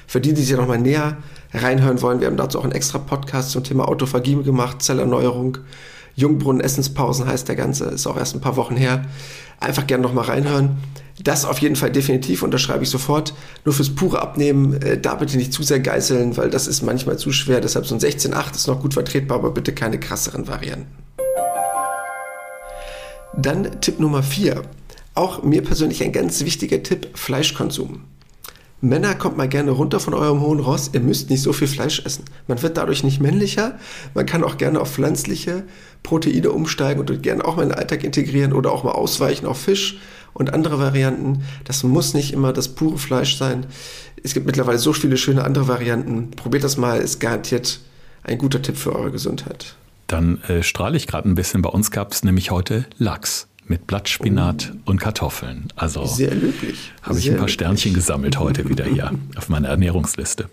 für 0.08 0.22
die, 0.22 0.34
die 0.34 0.44
sich 0.44 0.56
nochmal 0.56 0.80
näher 0.80 1.18
reinhören 1.54 2.02
wollen, 2.02 2.20
wir 2.20 2.28
haben 2.28 2.38
dazu 2.38 2.60
auch 2.60 2.64
einen 2.64 2.74
extra 2.74 3.00
Podcast 3.00 3.52
zum 3.52 3.64
Thema 3.64 3.88
Autophagie 3.88 4.42
gemacht, 4.44 4.82
Zellerneuerung. 4.82 5.60
Jungbrunnen 6.16 6.62
Essenspausen 6.62 7.28
heißt 7.28 7.48
der 7.48 7.56
Ganze, 7.56 7.86
ist 7.86 8.08
auch 8.08 8.18
erst 8.18 8.36
ein 8.36 8.42
paar 8.42 8.56
Wochen 8.56 8.78
her. 8.78 9.06
Einfach 9.60 9.86
gerne 9.88 10.04
nochmal 10.04 10.26
reinhören. 10.26 10.78
Das 11.24 11.46
auf 11.46 11.60
jeden 11.60 11.76
Fall 11.76 11.92
definitiv 11.92 12.44
unterschreibe 12.44 12.84
ich 12.84 12.90
sofort. 12.90 13.34
Nur 13.64 13.74
fürs 13.74 13.90
pure 13.90 14.22
Abnehmen, 14.22 14.82
äh, 14.82 15.00
da 15.00 15.16
bitte 15.16 15.38
nicht 15.38 15.54
zu 15.54 15.64
sehr 15.64 15.80
geißeln, 15.80 16.36
weil 16.36 16.50
das 16.50 16.68
ist 16.68 16.82
manchmal 16.82 17.18
zu 17.18 17.32
schwer. 17.32 17.62
Deshalb 17.62 17.86
so 17.86 17.96
ein 17.96 18.02
16,8 18.02 18.56
ist 18.56 18.68
noch 18.68 18.82
gut 18.82 18.94
vertretbar, 18.94 19.40
aber 19.40 19.52
bitte 19.52 19.74
keine 19.74 20.00
krasseren 20.00 20.48
Varianten. 20.48 20.88
Dann 23.38 23.82
Tipp 23.82 24.00
Nummer 24.00 24.24
4. 24.24 24.62
Auch 25.14 25.44
mir 25.44 25.64
persönlich 25.64 26.04
ein 26.04 26.12
ganz 26.12 26.44
wichtiger 26.44 26.84
Tipp, 26.84 27.10
Fleischkonsum. 27.14 28.04
Männer, 28.88 29.16
kommt 29.16 29.38
mal 29.38 29.50
gerne 29.50 29.72
runter 29.72 30.00
von 30.00 30.14
eurem 30.14 30.42
hohen 30.42 30.60
Ross. 30.60 30.92
Ihr 30.94 31.00
müsst 31.00 31.30
nicht 31.30 31.42
so 31.42 31.54
viel 31.54 31.68
Fleisch 31.68 32.06
essen. 32.06 32.26
Man 32.48 32.62
wird 32.62 32.78
dadurch 32.78 33.04
nicht 33.04 33.20
männlicher. 33.20 33.80
Man 34.14 34.26
kann 34.26 34.44
auch 34.44 34.58
gerne 34.58 34.80
auf 34.80 34.94
pflanzliche 34.94 35.64
Proteine 36.04 36.52
umsteigen 36.52 37.00
und 37.00 37.24
gerne 37.24 37.44
auch 37.46 37.56
mal 37.56 37.64
in 37.64 37.70
den 37.70 37.78
Alltag 37.78 38.04
integrieren 38.04 38.54
oder 38.54 38.72
auch 38.72 38.84
mal 38.84 38.92
ausweichen 38.92 39.46
auf 39.48 39.60
Fisch 39.60 39.98
und 40.34 40.54
andere 40.54 40.80
Varianten. 40.80 41.44
Das 41.64 41.84
muss 41.84 42.14
nicht 42.14 42.32
immer 42.32 42.54
das 42.54 42.70
pure 42.70 42.98
Fleisch 42.98 43.38
sein. 43.38 43.66
Es 44.24 44.34
gibt 44.34 44.46
mittlerweile 44.46 44.78
so 44.78 44.94
viele 44.94 45.18
schöne 45.18 45.44
andere 45.44 45.68
Varianten. 45.68 46.32
Probiert 46.32 46.64
das 46.64 46.78
mal, 46.78 47.00
ist 47.00 47.20
garantiert 47.20 47.80
ein 48.24 48.38
guter 48.38 48.62
Tipp 48.62 48.78
für 48.78 48.96
eure 48.96 49.12
Gesundheit. 49.12 49.76
Dann 50.08 50.42
äh, 50.44 50.62
strahle 50.62 50.98
ich 50.98 51.08
gerade 51.08 51.28
ein 51.28 51.36
bisschen. 51.36 51.62
Bei 51.62 51.70
uns 51.70 51.90
gab 51.90 52.12
es 52.12 52.24
nämlich 52.24 52.52
heute 52.52 52.86
Lachs 52.98 53.48
mit 53.68 53.88
Blattspinat 53.88 54.74
oh. 54.74 54.92
und 54.92 55.00
Kartoffeln. 55.00 55.68
Also 55.76 56.06
sehr 56.06 56.34
löblich. 56.34 56.94
Habe 57.02 57.20
ich 57.20 57.26
ein 57.26 57.34
paar 57.34 57.42
löblich. 57.42 57.54
Sternchen 57.54 57.94
gesammelt 57.94 58.40
heute 58.40 58.70
wieder 58.70 58.86
hier 58.86 59.12
auf 59.36 59.50
meiner 59.50 59.70
Ernährungsliste. 59.70 60.50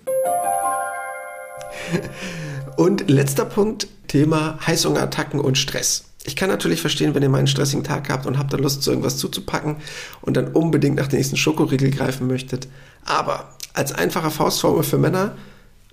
Und 2.76 3.10
letzter 3.10 3.44
Punkt, 3.44 3.86
Thema 4.08 4.58
Heißhungerattacken 4.66 5.40
und 5.40 5.58
Stress. 5.58 6.04
Ich 6.24 6.36
kann 6.36 6.48
natürlich 6.48 6.80
verstehen, 6.80 7.14
wenn 7.14 7.22
ihr 7.22 7.28
mal 7.28 7.38
einen 7.38 7.46
stressigen 7.46 7.84
Tag 7.84 8.08
habt 8.08 8.26
und 8.26 8.38
habt 8.38 8.52
da 8.52 8.56
Lust, 8.56 8.82
so 8.82 8.90
irgendwas 8.90 9.18
zuzupacken 9.18 9.76
und 10.20 10.36
dann 10.36 10.48
unbedingt 10.48 10.96
nach 10.96 11.08
dem 11.08 11.18
nächsten 11.18 11.36
Schokoriegel 11.36 11.90
greifen 11.90 12.26
möchtet. 12.28 12.68
Aber 13.04 13.50
als 13.74 13.92
einfache 13.92 14.30
Faustformel 14.30 14.84
für 14.84 14.98
Männer, 14.98 15.36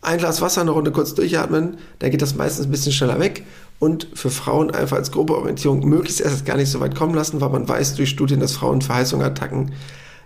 ein 0.02 0.20
Glas 0.20 0.42
Wasser, 0.42 0.62
eine 0.62 0.72
Runde 0.72 0.92
kurz 0.92 1.16
durchatmen, 1.16 1.78
dann 2.00 2.12
geht 2.12 2.22
das 2.22 2.36
meistens 2.36 2.68
ein 2.68 2.72
bisschen 2.72 2.94
schneller 2.94 3.20
weg 3.20 3.44
und 3.80 4.08
für 4.14 4.30
Frauen 4.30 4.72
einfach 4.72 4.98
als 4.98 5.12
grobe 5.12 5.38
Orientierung 5.38 5.88
möglichst 5.88 6.22
erst 6.22 6.46
gar 6.46 6.58
nicht 6.58 6.70
so 6.70 6.80
weit 6.80 6.96
kommen 6.96 7.16
lassen, 7.16 7.42
weil 7.42 7.50
man 7.50 7.68
weiß 7.68 7.96
durch 7.96 8.10
Studien, 8.10 8.40
dass 8.40 8.54
Frauen 8.54 8.82
Verheißungsattacken 8.82 9.72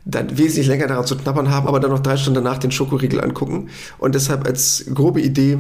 dann 0.06 0.38
wesentlich 0.38 0.68
länger 0.68 0.88
daran 0.88 1.06
zu 1.06 1.16
knabbern 1.16 1.50
haben, 1.50 1.68
aber 1.68 1.80
dann 1.80 1.92
noch 1.92 2.02
drei 2.02 2.18
Stunden 2.18 2.44
danach 2.44 2.58
den 2.58 2.72
Schokoriegel 2.72 3.22
angucken. 3.22 3.70
Und 4.00 4.16
deshalb 4.16 4.46
als 4.46 4.86
grobe 4.94 5.22
Idee 5.22 5.60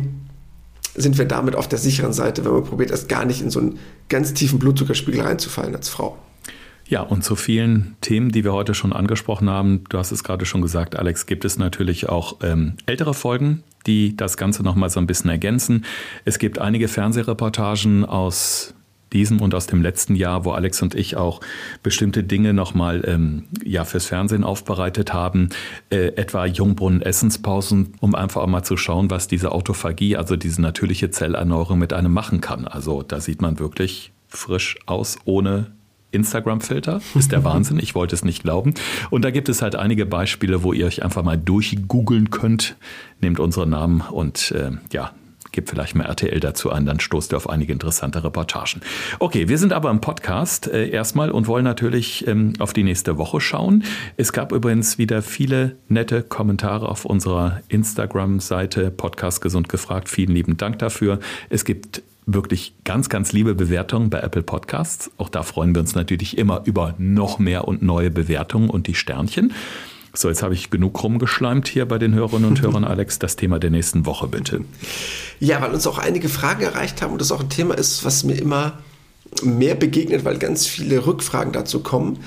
sind 0.95 1.17
wir 1.17 1.25
damit 1.25 1.55
auf 1.55 1.67
der 1.67 1.79
sicheren 1.79 2.13
Seite, 2.13 2.43
wenn 2.43 2.51
man 2.51 2.63
probiert, 2.63 2.91
erst 2.91 3.09
gar 3.09 3.25
nicht 3.25 3.41
in 3.41 3.49
so 3.49 3.59
einen 3.59 3.79
ganz 4.09 4.33
tiefen 4.33 4.59
Blutzuckerspiegel 4.59 5.21
reinzufallen 5.21 5.75
als 5.75 5.89
Frau. 5.89 6.17
Ja, 6.85 7.01
und 7.01 7.23
zu 7.23 7.35
vielen 7.35 7.95
Themen, 8.01 8.31
die 8.31 8.43
wir 8.43 8.53
heute 8.53 8.73
schon 8.73 8.91
angesprochen 8.91 9.49
haben, 9.49 9.85
du 9.89 9.97
hast 9.97 10.11
es 10.11 10.23
gerade 10.23 10.45
schon 10.45 10.61
gesagt, 10.61 10.97
Alex, 10.97 11.25
gibt 11.25 11.45
es 11.45 11.57
natürlich 11.57 12.09
auch 12.09 12.37
ähm, 12.43 12.73
ältere 12.85 13.13
Folgen, 13.13 13.63
die 13.85 14.15
das 14.15 14.37
Ganze 14.37 14.63
nochmal 14.63 14.89
so 14.89 14.99
ein 14.99 15.07
bisschen 15.07 15.29
ergänzen. 15.29 15.85
Es 16.25 16.39
gibt 16.39 16.59
einige 16.59 16.87
Fernsehreportagen 16.87 18.05
aus 18.05 18.73
diesem 19.13 19.41
und 19.41 19.53
aus 19.53 19.67
dem 19.67 19.81
letzten 19.81 20.15
Jahr, 20.15 20.43
wo 20.43 20.51
Alex 20.51 20.81
und 20.81 20.95
ich 20.95 21.15
auch 21.15 21.39
bestimmte 21.83 22.23
Dinge 22.23 22.53
nochmal 22.53 23.03
ähm, 23.05 23.43
ja, 23.63 23.85
fürs 23.85 24.07
Fernsehen 24.07 24.43
aufbereitet 24.43 25.13
haben, 25.13 25.49
äh, 25.91 26.07
etwa 26.15 26.45
Jungbrunnen-Essenspausen, 26.45 27.93
um 27.99 28.15
einfach 28.15 28.41
auch 28.41 28.47
mal 28.47 28.63
zu 28.63 28.75
schauen, 28.75 29.09
was 29.09 29.27
diese 29.27 29.51
Autophagie, 29.51 30.17
also 30.17 30.35
diese 30.35 30.61
natürliche 30.61 31.11
Zellerneuerung 31.11 31.77
mit 31.79 31.93
einem 31.93 32.11
machen 32.11 32.41
kann. 32.41 32.67
Also 32.67 33.03
da 33.03 33.21
sieht 33.21 33.41
man 33.41 33.59
wirklich 33.59 34.11
frisch 34.27 34.77
aus, 34.87 35.17
ohne 35.25 35.71
Instagram-Filter. 36.13 37.01
Ist 37.15 37.31
der 37.31 37.43
Wahnsinn. 37.43 37.79
Ich 37.79 37.95
wollte 37.95 38.15
es 38.15 38.23
nicht 38.23 38.43
glauben. 38.43 38.73
Und 39.09 39.25
da 39.25 39.31
gibt 39.31 39.49
es 39.49 39.61
halt 39.61 39.75
einige 39.75 40.05
Beispiele, 40.05 40.63
wo 40.63 40.73
ihr 40.73 40.85
euch 40.85 41.03
einfach 41.03 41.23
mal 41.23 41.37
durchgoogeln 41.37 42.29
könnt. 42.29 42.75
Nehmt 43.21 43.39
unseren 43.39 43.69
Namen 43.69 44.01
und 44.01 44.51
äh, 44.51 44.71
ja, 44.91 45.11
gebt 45.53 45.69
vielleicht 45.69 45.95
mal 45.95 46.05
RTL 46.05 46.39
dazu 46.39 46.71
ein, 46.71 46.85
dann 46.85 46.99
stoßt 46.99 47.31
ihr 47.31 47.37
auf 47.37 47.49
einige 47.49 47.71
interessante 47.71 48.23
Reportagen. 48.23 48.81
Okay, 49.19 49.47
wir 49.47 49.57
sind 49.57 49.71
aber 49.71 49.89
im 49.89 50.01
Podcast 50.01 50.67
äh, 50.67 50.89
erstmal 50.89 51.31
und 51.31 51.47
wollen 51.47 51.63
natürlich 51.63 52.27
ähm, 52.27 52.53
auf 52.59 52.73
die 52.73 52.83
nächste 52.83 53.17
Woche 53.17 53.39
schauen. 53.39 53.83
Es 54.17 54.33
gab 54.33 54.51
übrigens 54.51 54.97
wieder 54.97 55.21
viele 55.21 55.77
nette 55.87 56.23
Kommentare 56.23 56.89
auf 56.89 57.05
unserer 57.05 57.61
Instagram-Seite 57.69 58.91
Podcast 58.91 59.41
Gesund 59.41 59.69
gefragt. 59.69 60.09
Vielen 60.09 60.33
lieben 60.33 60.57
Dank 60.57 60.79
dafür. 60.79 61.19
Es 61.49 61.63
gibt 61.63 62.01
wirklich 62.25 62.75
ganz, 62.83 63.09
ganz 63.09 63.33
liebe 63.33 63.55
Bewertungen 63.55 64.09
bei 64.09 64.19
Apple 64.19 64.43
Podcasts. 64.43 65.11
Auch 65.17 65.29
da 65.29 65.43
freuen 65.43 65.75
wir 65.75 65.81
uns 65.81 65.95
natürlich 65.95 66.37
immer 66.37 66.61
über 66.65 66.95
noch 66.97 67.39
mehr 67.39 67.67
und 67.67 67.81
neue 67.81 68.11
Bewertungen 68.11 68.69
und 68.69 68.87
die 68.87 68.95
Sternchen. 68.95 69.53
So, 70.15 70.29
jetzt 70.29 70.43
habe 70.43 70.53
ich 70.53 70.69
genug 70.69 71.01
rumgeschleimt 71.03 71.67
hier 71.67 71.87
bei 71.87 71.97
den 71.97 72.13
Hörerinnen 72.13 72.47
und 72.47 72.61
Hörern. 72.61 72.83
Alex, 72.83 73.17
das 73.17 73.35
Thema 73.35 73.59
der 73.59 73.71
nächsten 73.71 74.05
Woche 74.05 74.27
bitte. 74.27 74.63
Ja, 75.39 75.59
weil 75.61 75.71
uns 75.71 75.87
auch 75.87 75.97
einige 75.97 76.29
Fragen 76.29 76.61
erreicht 76.61 77.01
haben 77.01 77.13
und 77.13 77.19
das 77.19 77.31
auch 77.31 77.41
ein 77.41 77.49
Thema 77.49 77.75
ist, 77.75 78.05
was 78.05 78.23
mir 78.23 78.35
immer 78.35 78.73
mehr 79.43 79.75
begegnet, 79.75 80.25
weil 80.25 80.37
ganz 80.37 80.67
viele 80.67 81.05
Rückfragen 81.05 81.53
dazu 81.53 81.81
kommen. 81.81 82.19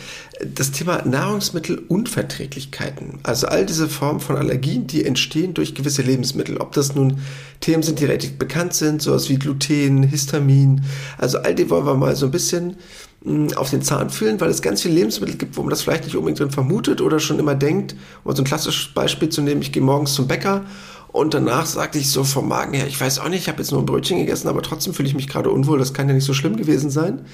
Das 0.55 0.71
Thema 0.73 1.03
Nahrungsmittelunverträglichkeiten, 1.07 3.21
also 3.23 3.47
all 3.47 3.65
diese 3.65 3.89
Formen 3.89 4.21
von 4.21 4.37
Allergien, 4.37 4.87
die 4.87 5.03
entstehen 5.05 5.55
durch 5.55 5.75
gewisse 5.75 6.03
Lebensmittel. 6.03 6.59
Ob 6.59 6.73
das 6.73 6.95
nun 6.95 7.21
Themen 7.61 7.83
sind, 7.83 8.01
die 8.01 8.05
relativ 8.05 8.37
bekannt 8.39 8.75
sind, 8.75 9.01
sowas 9.01 9.31
wie 9.31 9.39
Gluten, 9.39 10.03
Histamin, 10.03 10.83
also 11.17 11.39
all 11.39 11.55
die 11.55 11.71
wollen 11.71 11.87
wir 11.87 11.95
mal 11.95 12.15
so 12.17 12.27
ein 12.27 12.33
bisschen 12.33 12.77
hm, 13.25 13.55
auf 13.57 13.71
den 13.71 13.81
Zahn 13.83 14.11
fühlen, 14.11 14.39
weil 14.41 14.51
es 14.51 14.61
ganz 14.61 14.83
viele 14.83 14.95
Lebensmittel 14.95 15.37
gibt, 15.37 15.57
wo 15.57 15.63
man 15.63 15.71
das 15.71 15.81
vielleicht 15.83 16.05
nicht 16.05 16.17
unbedingt 16.17 16.41
drin 16.41 16.51
vermutet 16.51 17.01
oder 17.01 17.19
schon 17.19 17.39
immer 17.39 17.55
denkt. 17.55 17.97
Um 18.25 18.37
so 18.37 18.43
ein 18.43 18.47
klassisches 18.47 18.93
Beispiel 18.93 19.31
zu 19.31 19.41
nehmen, 19.41 19.63
ich 19.63 19.73
gehe 19.73 19.83
morgens 19.83 20.13
zum 20.13 20.29
Bäcker 20.29 20.67
Und 21.09 21.35
danach 21.35 21.67
sagte 21.67 21.99
ich 21.99 22.11
so 22.11 22.25
vom 22.25 22.49
Magen 22.49 22.75
her, 22.75 22.87
ich 22.87 23.01
weiß 23.01 23.21
auch 23.21 23.29
nicht, 23.29 23.43
ich 23.43 23.49
habe 23.49 23.59
jetzt 23.59 23.71
nur 23.73 23.81
ein 23.81 23.87
Brötchen 23.87 24.19
gegessen, 24.19 24.49
aber 24.49 24.63
trotzdem 24.63 24.93
fühle 24.93 25.09
ich 25.09 25.15
mich 25.15 25.29
gerade 25.29 25.51
unwohl, 25.51 25.79
das 25.79 25.95
kann 25.95 26.09
ja 26.09 26.15
nicht 26.15 26.25
so 26.25 26.35
schlimm 26.35 26.57
gewesen 26.57 26.91
sein. 26.91 27.25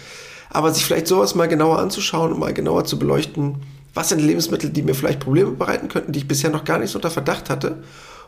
Aber 0.51 0.73
sich 0.73 0.85
vielleicht 0.85 1.07
sowas 1.07 1.35
mal 1.35 1.49
genauer 1.49 1.79
anzuschauen 1.79 2.33
und 2.33 2.39
mal 2.39 2.53
genauer 2.53 2.85
zu 2.85 2.99
beleuchten, 2.99 3.57
was 3.95 4.11
sind 4.11 4.21
Lebensmittel, 4.21 4.71
die 4.71 4.83
mir 4.83 4.95
vielleicht 4.95 5.21
Probleme 5.21 5.51
bereiten 5.51 5.89
könnten, 5.89 6.13
die 6.13 6.21
ich 6.21 6.29
bisher 6.29 6.51
noch 6.51 6.65
gar 6.65 6.79
nicht 6.79 6.91
so 6.91 6.99
unter 6.99 7.11
Verdacht 7.11 7.51
hatte 7.51 7.83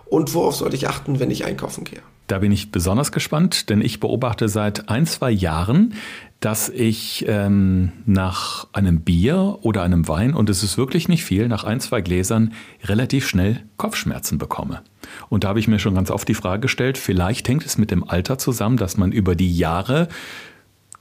und 0.07 0.35
worauf 0.35 0.57
sollte 0.57 0.77
ich 0.77 0.89
achten, 0.89 1.21
wenn 1.21 1.31
ich 1.31 1.45
einkaufen 1.45 1.85
gehe. 1.85 2.01
Da 2.27 2.39
bin 2.39 2.53
ich 2.53 2.73
besonders 2.73 3.13
gespannt, 3.13 3.69
denn 3.69 3.83
ich 3.83 4.01
beobachte 4.01 4.49
seit 4.49 4.89
ein, 4.89 5.07
zwei 5.07 5.31
Jahren, 5.31 5.93
dass 6.41 6.71
ich 6.71 7.25
ähm, 7.29 7.93
nach 8.07 8.67
einem 8.73 9.01
Bier 9.01 9.59
oder 9.61 9.83
einem 9.83 10.09
Wein, 10.09 10.35
und 10.35 10.49
es 10.49 10.63
ist 10.63 10.79
wirklich 10.79 11.09
nicht 11.09 11.25
viel, 11.25 11.49
nach 11.49 11.65
ein, 11.65 11.81
zwei 11.81 12.01
Gläsern 12.01 12.53
relativ 12.83 13.29
schnell 13.29 13.63
Kopfschmerzen 13.77 14.39
bekomme. 14.39 14.83
Und 15.29 15.45
da 15.45 15.49
habe 15.49 15.61
ich 15.61 15.69
mir 15.69 15.79
schon 15.79 15.95
ganz 15.95 16.11
oft 16.11 16.27
die 16.27 16.35
Frage 16.35 16.61
gestellt, 16.61 16.97
vielleicht 16.97 17.47
hängt 17.49 17.67
es 17.67 17.77
mit 17.77 17.91
dem 17.91 18.09
Alter 18.09 18.39
zusammen, 18.39 18.79
dass 18.79 18.97
man 18.97 19.13
über 19.13 19.35
die 19.35 19.55
Jahre, 19.55 20.09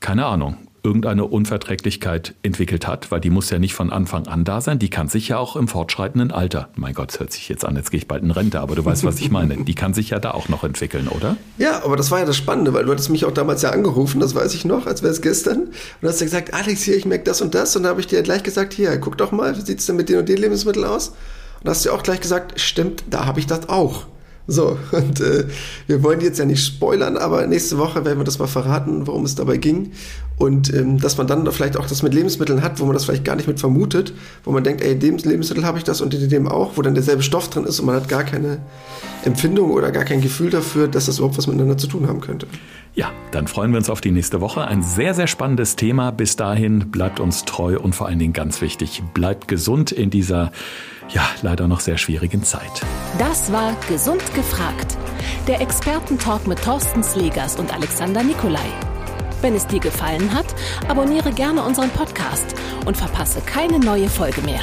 keine 0.02 0.26
Ahnung, 0.26 0.58
irgendeine 0.84 1.24
Unverträglichkeit 1.26 2.36
entwickelt 2.43 2.86
hat, 2.88 3.10
weil 3.10 3.22
die 3.22 3.30
muss 3.30 3.50
ja 3.50 3.58
nicht 3.58 3.74
von 3.74 3.89
Anfang 3.89 4.28
an 4.28 4.43
da 4.43 4.60
sein, 4.60 4.80
die 4.80 4.89
kann 4.89 5.08
sich 5.08 5.30
ja 5.30 5.38
auch 5.38 5.56
im 5.56 5.69
fortschreitenden 5.69 6.32
Alter, 6.32 6.69
mein 6.76 6.93
Gott, 6.93 7.13
das 7.13 7.19
hört 7.22 7.32
sich 7.32 7.48
jetzt 7.48 7.63
an, 7.63 7.78
jetzt 7.78 7.89
gehe 7.89 8.00
ich 8.00 8.08
bald 8.08 8.22
in 8.22 8.32
Rente, 8.32 8.60
aber 8.60 8.76
du 8.76 8.84
weißt, 8.84 9.06
was 9.06 9.19
ich 9.19 9.32
meine, 9.32 9.63
die 9.63 9.76
kann 9.76 9.93
sich 9.93 10.10
ja 10.10 10.19
da 10.19 10.32
auch 10.32 10.50
noch 10.50 10.65
entwickeln, 10.65 11.08
oder? 11.08 11.38
Ja, 11.58 11.84
aber 11.86 11.96
das 11.96 12.12
war 12.12 12.19
ja 12.19 12.26
das 12.26 12.36
Spannende, 12.36 12.74
weil 12.74 12.84
du 12.84 12.91
hattest 12.91 13.10
mich 13.10 13.24
auch 13.24 13.32
damals 13.32 13.62
ja 13.62 13.69
angerufen, 13.69 14.19
das 14.19 14.36
weiß 14.36 14.54
ich 14.56 14.65
noch, 14.65 14.86
als 14.86 15.02
wäre 15.04 15.13
es 15.13 15.22
gestern, 15.22 15.69
und 16.02 16.08
hast 16.08 16.19
ja 16.19 16.26
gesagt, 16.26 16.54
Alex, 16.54 16.84
hier, 16.84 16.98
ich 16.98 17.06
merke 17.06 17.24
das 17.24 17.41
und 17.41 17.56
das, 17.56 17.76
und 17.78 17.84
da 17.84 17.89
habe 17.89 18.02
ich 18.02 18.08
dir 18.08 18.22
gleich 18.22 18.43
gesagt, 18.43 18.74
hier, 18.74 18.98
guck 18.98 19.17
doch 19.17 19.32
mal, 19.32 19.56
wie 19.58 19.62
sieht 19.62 19.80
es 19.80 19.86
denn 19.86 19.96
mit 19.96 20.10
den 20.10 20.19
und 20.19 20.28
den 20.28 20.38
Lebensmitteln 20.38 20.86
aus? 20.86 21.13
Und 21.63 21.69
hast 21.69 21.86
du 21.86 21.91
auch 21.91 22.04
gleich 22.04 22.19
gesagt, 22.19 22.60
stimmt, 22.60 23.06
da 23.10 23.26
habe 23.26 23.39
ich 23.39 23.48
das 23.48 23.69
auch. 23.69 24.08
So, 24.48 24.78
und 24.91 25.22
äh, 25.22 25.46
wir 25.88 26.04
wollen 26.04 26.22
jetzt 26.22 26.39
ja 26.39 26.46
nicht 26.46 26.65
spoilern, 26.65 27.17
aber 27.17 27.48
nächste 27.48 27.78
Woche 27.78 28.04
werden 28.06 28.19
wir 28.19 28.26
das 28.26 28.39
mal 28.39 28.48
verraten, 28.48 29.08
worum 29.08 29.24
es 29.24 29.36
dabei 29.36 29.58
ging. 29.58 29.93
Und 30.38 30.74
ähm, 30.74 31.00
dass 31.00 31.17
man 31.17 31.28
dann 31.28 31.50
vielleicht 31.52 31.78
auch 31.78 31.86
das 31.86 32.02
mit 32.04 32.13
Lebensmitteln 32.13 32.62
hat, 32.62 32.80
wo 32.80 32.86
man 32.86 32.93
das 32.93 33.06
vielleicht 33.06 33.24
gar 33.24 33.36
nicht 33.36 33.48
mit 33.48 33.60
vermutet, 33.60 34.13
wo 34.43 34.52
man 34.52 34.63
denkt, 34.63 34.82
ey, 34.82 34.98
dem 34.98 35.17
Lebensmittel 35.17 35.65
habe 35.65 35.78
ich 35.78 35.84
das 35.84 36.02
und 36.02 36.13
in 36.13 36.30
dem 36.30 36.48
auch, 36.48 36.72
wo 36.76 36.82
dann 36.82 36.96
derselbe 36.96 37.24
Stoff 37.24 37.50
drin 37.50 37.65
ist 37.65 37.80
und 37.80 37.86
man 37.86 37.96
hat 37.96 38.10
gar 38.10 38.24
keine 38.24 38.60
Empfindung 39.24 39.72
oder 39.72 39.91
gar 39.91 40.04
kein 40.06 40.22
Gefühl 40.22 40.50
dafür, 40.50 40.88
dass 40.88 41.06
das 41.06 41.17
überhaupt 41.19 41.38
was 41.38 41.48
miteinander 41.48 41.78
zu 41.78 41.88
tun 41.88 42.08
haben 42.08 42.19
könnte. 42.19 42.48
Ja, 42.96 43.12
dann 43.32 43.48
freuen 43.48 43.72
wir 43.72 43.78
uns 43.78 43.89
auf 43.89 44.02
die 44.02 44.12
nächste 44.12 44.39
Woche. 44.41 44.67
Ein 44.67 44.84
sehr, 44.84 45.13
sehr 45.13 45.28
spannendes 45.28 45.76
Thema. 45.76 46.12
Bis 46.12 46.36
dahin 46.36 46.91
bleibt 46.91 47.19
uns 47.19 47.43
treu 47.46 47.80
und 47.80 47.96
vor 47.96 48.08
allen 48.08 48.19
Dingen 48.19 48.34
ganz 48.34 48.62
wichtig, 48.62 49.02
bleibt 49.13 49.48
gesund 49.48 49.91
in 49.91 50.10
dieser 50.10 50.52
ja, 51.10 51.24
leider 51.41 51.67
noch 51.67 51.80
sehr 51.80 51.98
schwierigen 51.98 52.43
Zeit. 52.43 52.82
Das 53.17 53.52
war 53.52 53.76
Gesund 53.89 54.24
gefragt. 54.36 54.98
Der 55.48 55.62
Expertentalk 55.62 56.48
mit 56.48 56.62
Thorsten 56.63 57.04
Slegers 57.04 57.58
und 57.58 57.74
Alexander 57.74 58.24
Nikolai. 58.24 58.60
Wenn 59.43 59.56
es 59.56 59.67
dir 59.67 59.82
gefallen 59.82 60.34
hat, 60.34 60.45
abonniere 60.88 61.34
gerne 61.34 61.62
unseren 61.63 61.89
Podcast 61.89 62.56
und 62.86 62.95
verpasse 62.95 63.41
keine 63.41 63.77
neue 63.77 64.08
Folge 64.08 64.41
mehr. 64.41 64.62